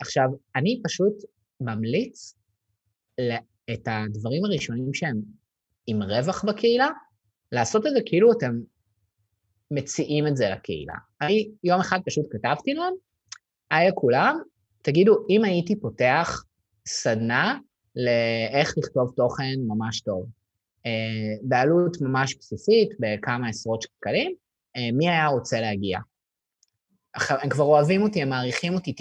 [0.00, 1.14] עכשיו, אני פשוט
[1.60, 2.34] ממליץ
[3.72, 5.20] את הדברים הראשונים שהם
[5.86, 6.88] עם רווח בקהילה,
[7.52, 8.60] לעשות את זה כאילו אתם
[9.70, 10.94] מציעים את זה לקהילה.
[11.20, 12.92] אני יום אחד פשוט כתבתי להם,
[13.70, 14.38] היי לכולם,
[14.82, 16.44] תגידו, אם הייתי פותח
[16.86, 17.58] סדנה
[17.96, 20.26] לאיך לכתוב תוכן ממש טוב,
[20.86, 20.90] אה,
[21.42, 24.34] בעלות ממש בסיסית, בכמה עשרות שקלים,
[24.76, 25.98] אה, מי היה רוצה להגיע?
[27.14, 28.94] הם כבר אוהבים אותי, הם מעריכים אותי,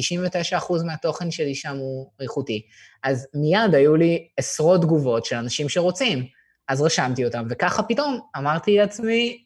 [0.60, 2.68] 99% מהתוכן שלי שם הוא איכותי.
[3.04, 6.26] אז מיד היו לי עשרות תגובות של אנשים שרוצים,
[6.68, 9.44] אז רשמתי אותם, וככה פתאום אמרתי לעצמי,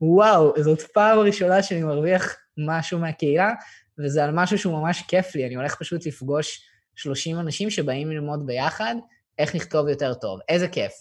[0.00, 3.52] וואו, זאת פעם ראשונה שאני מרוויח משהו מהקהילה,
[3.98, 6.60] וזה על משהו שהוא ממש כיף לי, אני הולך פשוט לפגוש
[6.94, 8.94] 30 אנשים שבאים ללמוד ביחד
[9.38, 10.40] איך לכתוב יותר טוב.
[10.48, 10.92] איזה כיף.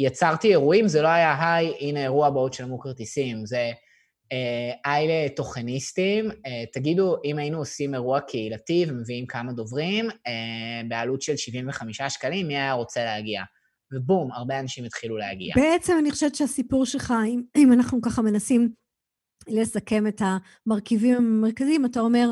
[0.00, 3.70] וכשיצרתי אירועים, זה לא היה, היי, הנה אירוע באות שלמו כרטיסים, זה...
[4.84, 11.22] היי אה, לתוכניסטים, אה, תגידו, אם היינו עושים אירוע קהילתי ומביאים כמה דוברים, אה, בעלות
[11.22, 13.42] של 75 שקלים, מי היה רוצה להגיע?
[13.92, 15.54] ובום, הרבה אנשים התחילו להגיע.
[15.56, 18.72] בעצם אני חושבת שהסיפור שלך, אם, אם אנחנו ככה מנסים
[19.48, 20.22] לסכם את
[20.66, 22.30] המרכיבים המרכזיים, אתה אומר,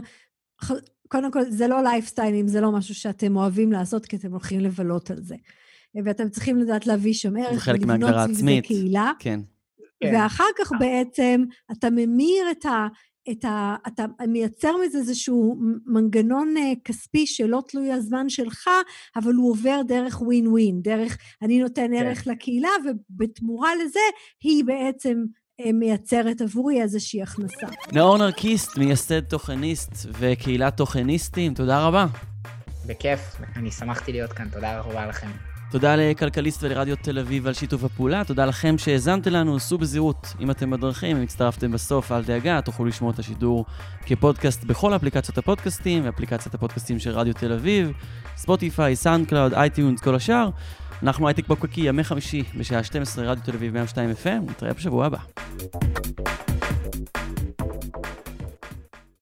[1.08, 5.10] קודם כל, זה לא לייפסטיילים, זה לא משהו שאתם אוהבים לעשות, כי אתם הולכים לבלות
[5.10, 5.36] על זה.
[6.04, 8.66] ואתם צריכים לדעת להביא שם ערך, זה חלק מהגדרה עצמית.
[8.66, 9.12] קהילה.
[9.18, 9.40] כן.
[10.00, 10.14] כן.
[10.14, 12.86] ואחר כך בעצם אתה ממיר את ה...
[13.30, 13.76] את ה...
[13.86, 18.68] אתה מייצר מזה איזשהו מנגנון אה, כספי שלא תלוי הזמן שלך,
[19.16, 21.94] אבל הוא עובר דרך ווין ווין, דרך אני נותן כן.
[21.94, 24.00] ערך לקהילה, ובתמורה לזה
[24.42, 25.24] היא בעצם
[25.60, 27.66] אה, מייצרת עבורי איזושהי הכנסה.
[27.92, 32.06] נאור נרקיסט, מייסד תוכניסט וקהילת תוכניסטים, תודה רבה.
[32.86, 33.20] בכיף,
[33.56, 35.55] אני שמחתי להיות כאן, תודה רבה לכם.
[35.70, 40.50] תודה לכלכליסט ולרדיו תל אביב על שיתוף הפעולה, תודה לכם שהאזנתם לנו, סעו בזהירות אם
[40.50, 43.64] אתם בדרכים, אם הצטרפתם בסוף, אל דאגה, תוכלו לשמוע את השידור
[44.06, 47.92] כפודקאסט בכל אפליקציות הפודקאסטים, ואפליקציית הפודקאסטים של רדיו תל אביב,
[48.36, 50.50] Spotify, SoundCloud, iTunes, כל השאר.
[51.02, 55.18] אנחנו הייטק בפקקים, ימי חמישי, בשעה 12, רדיו תל אביב 102 FM, נתראה בשבוע הבא.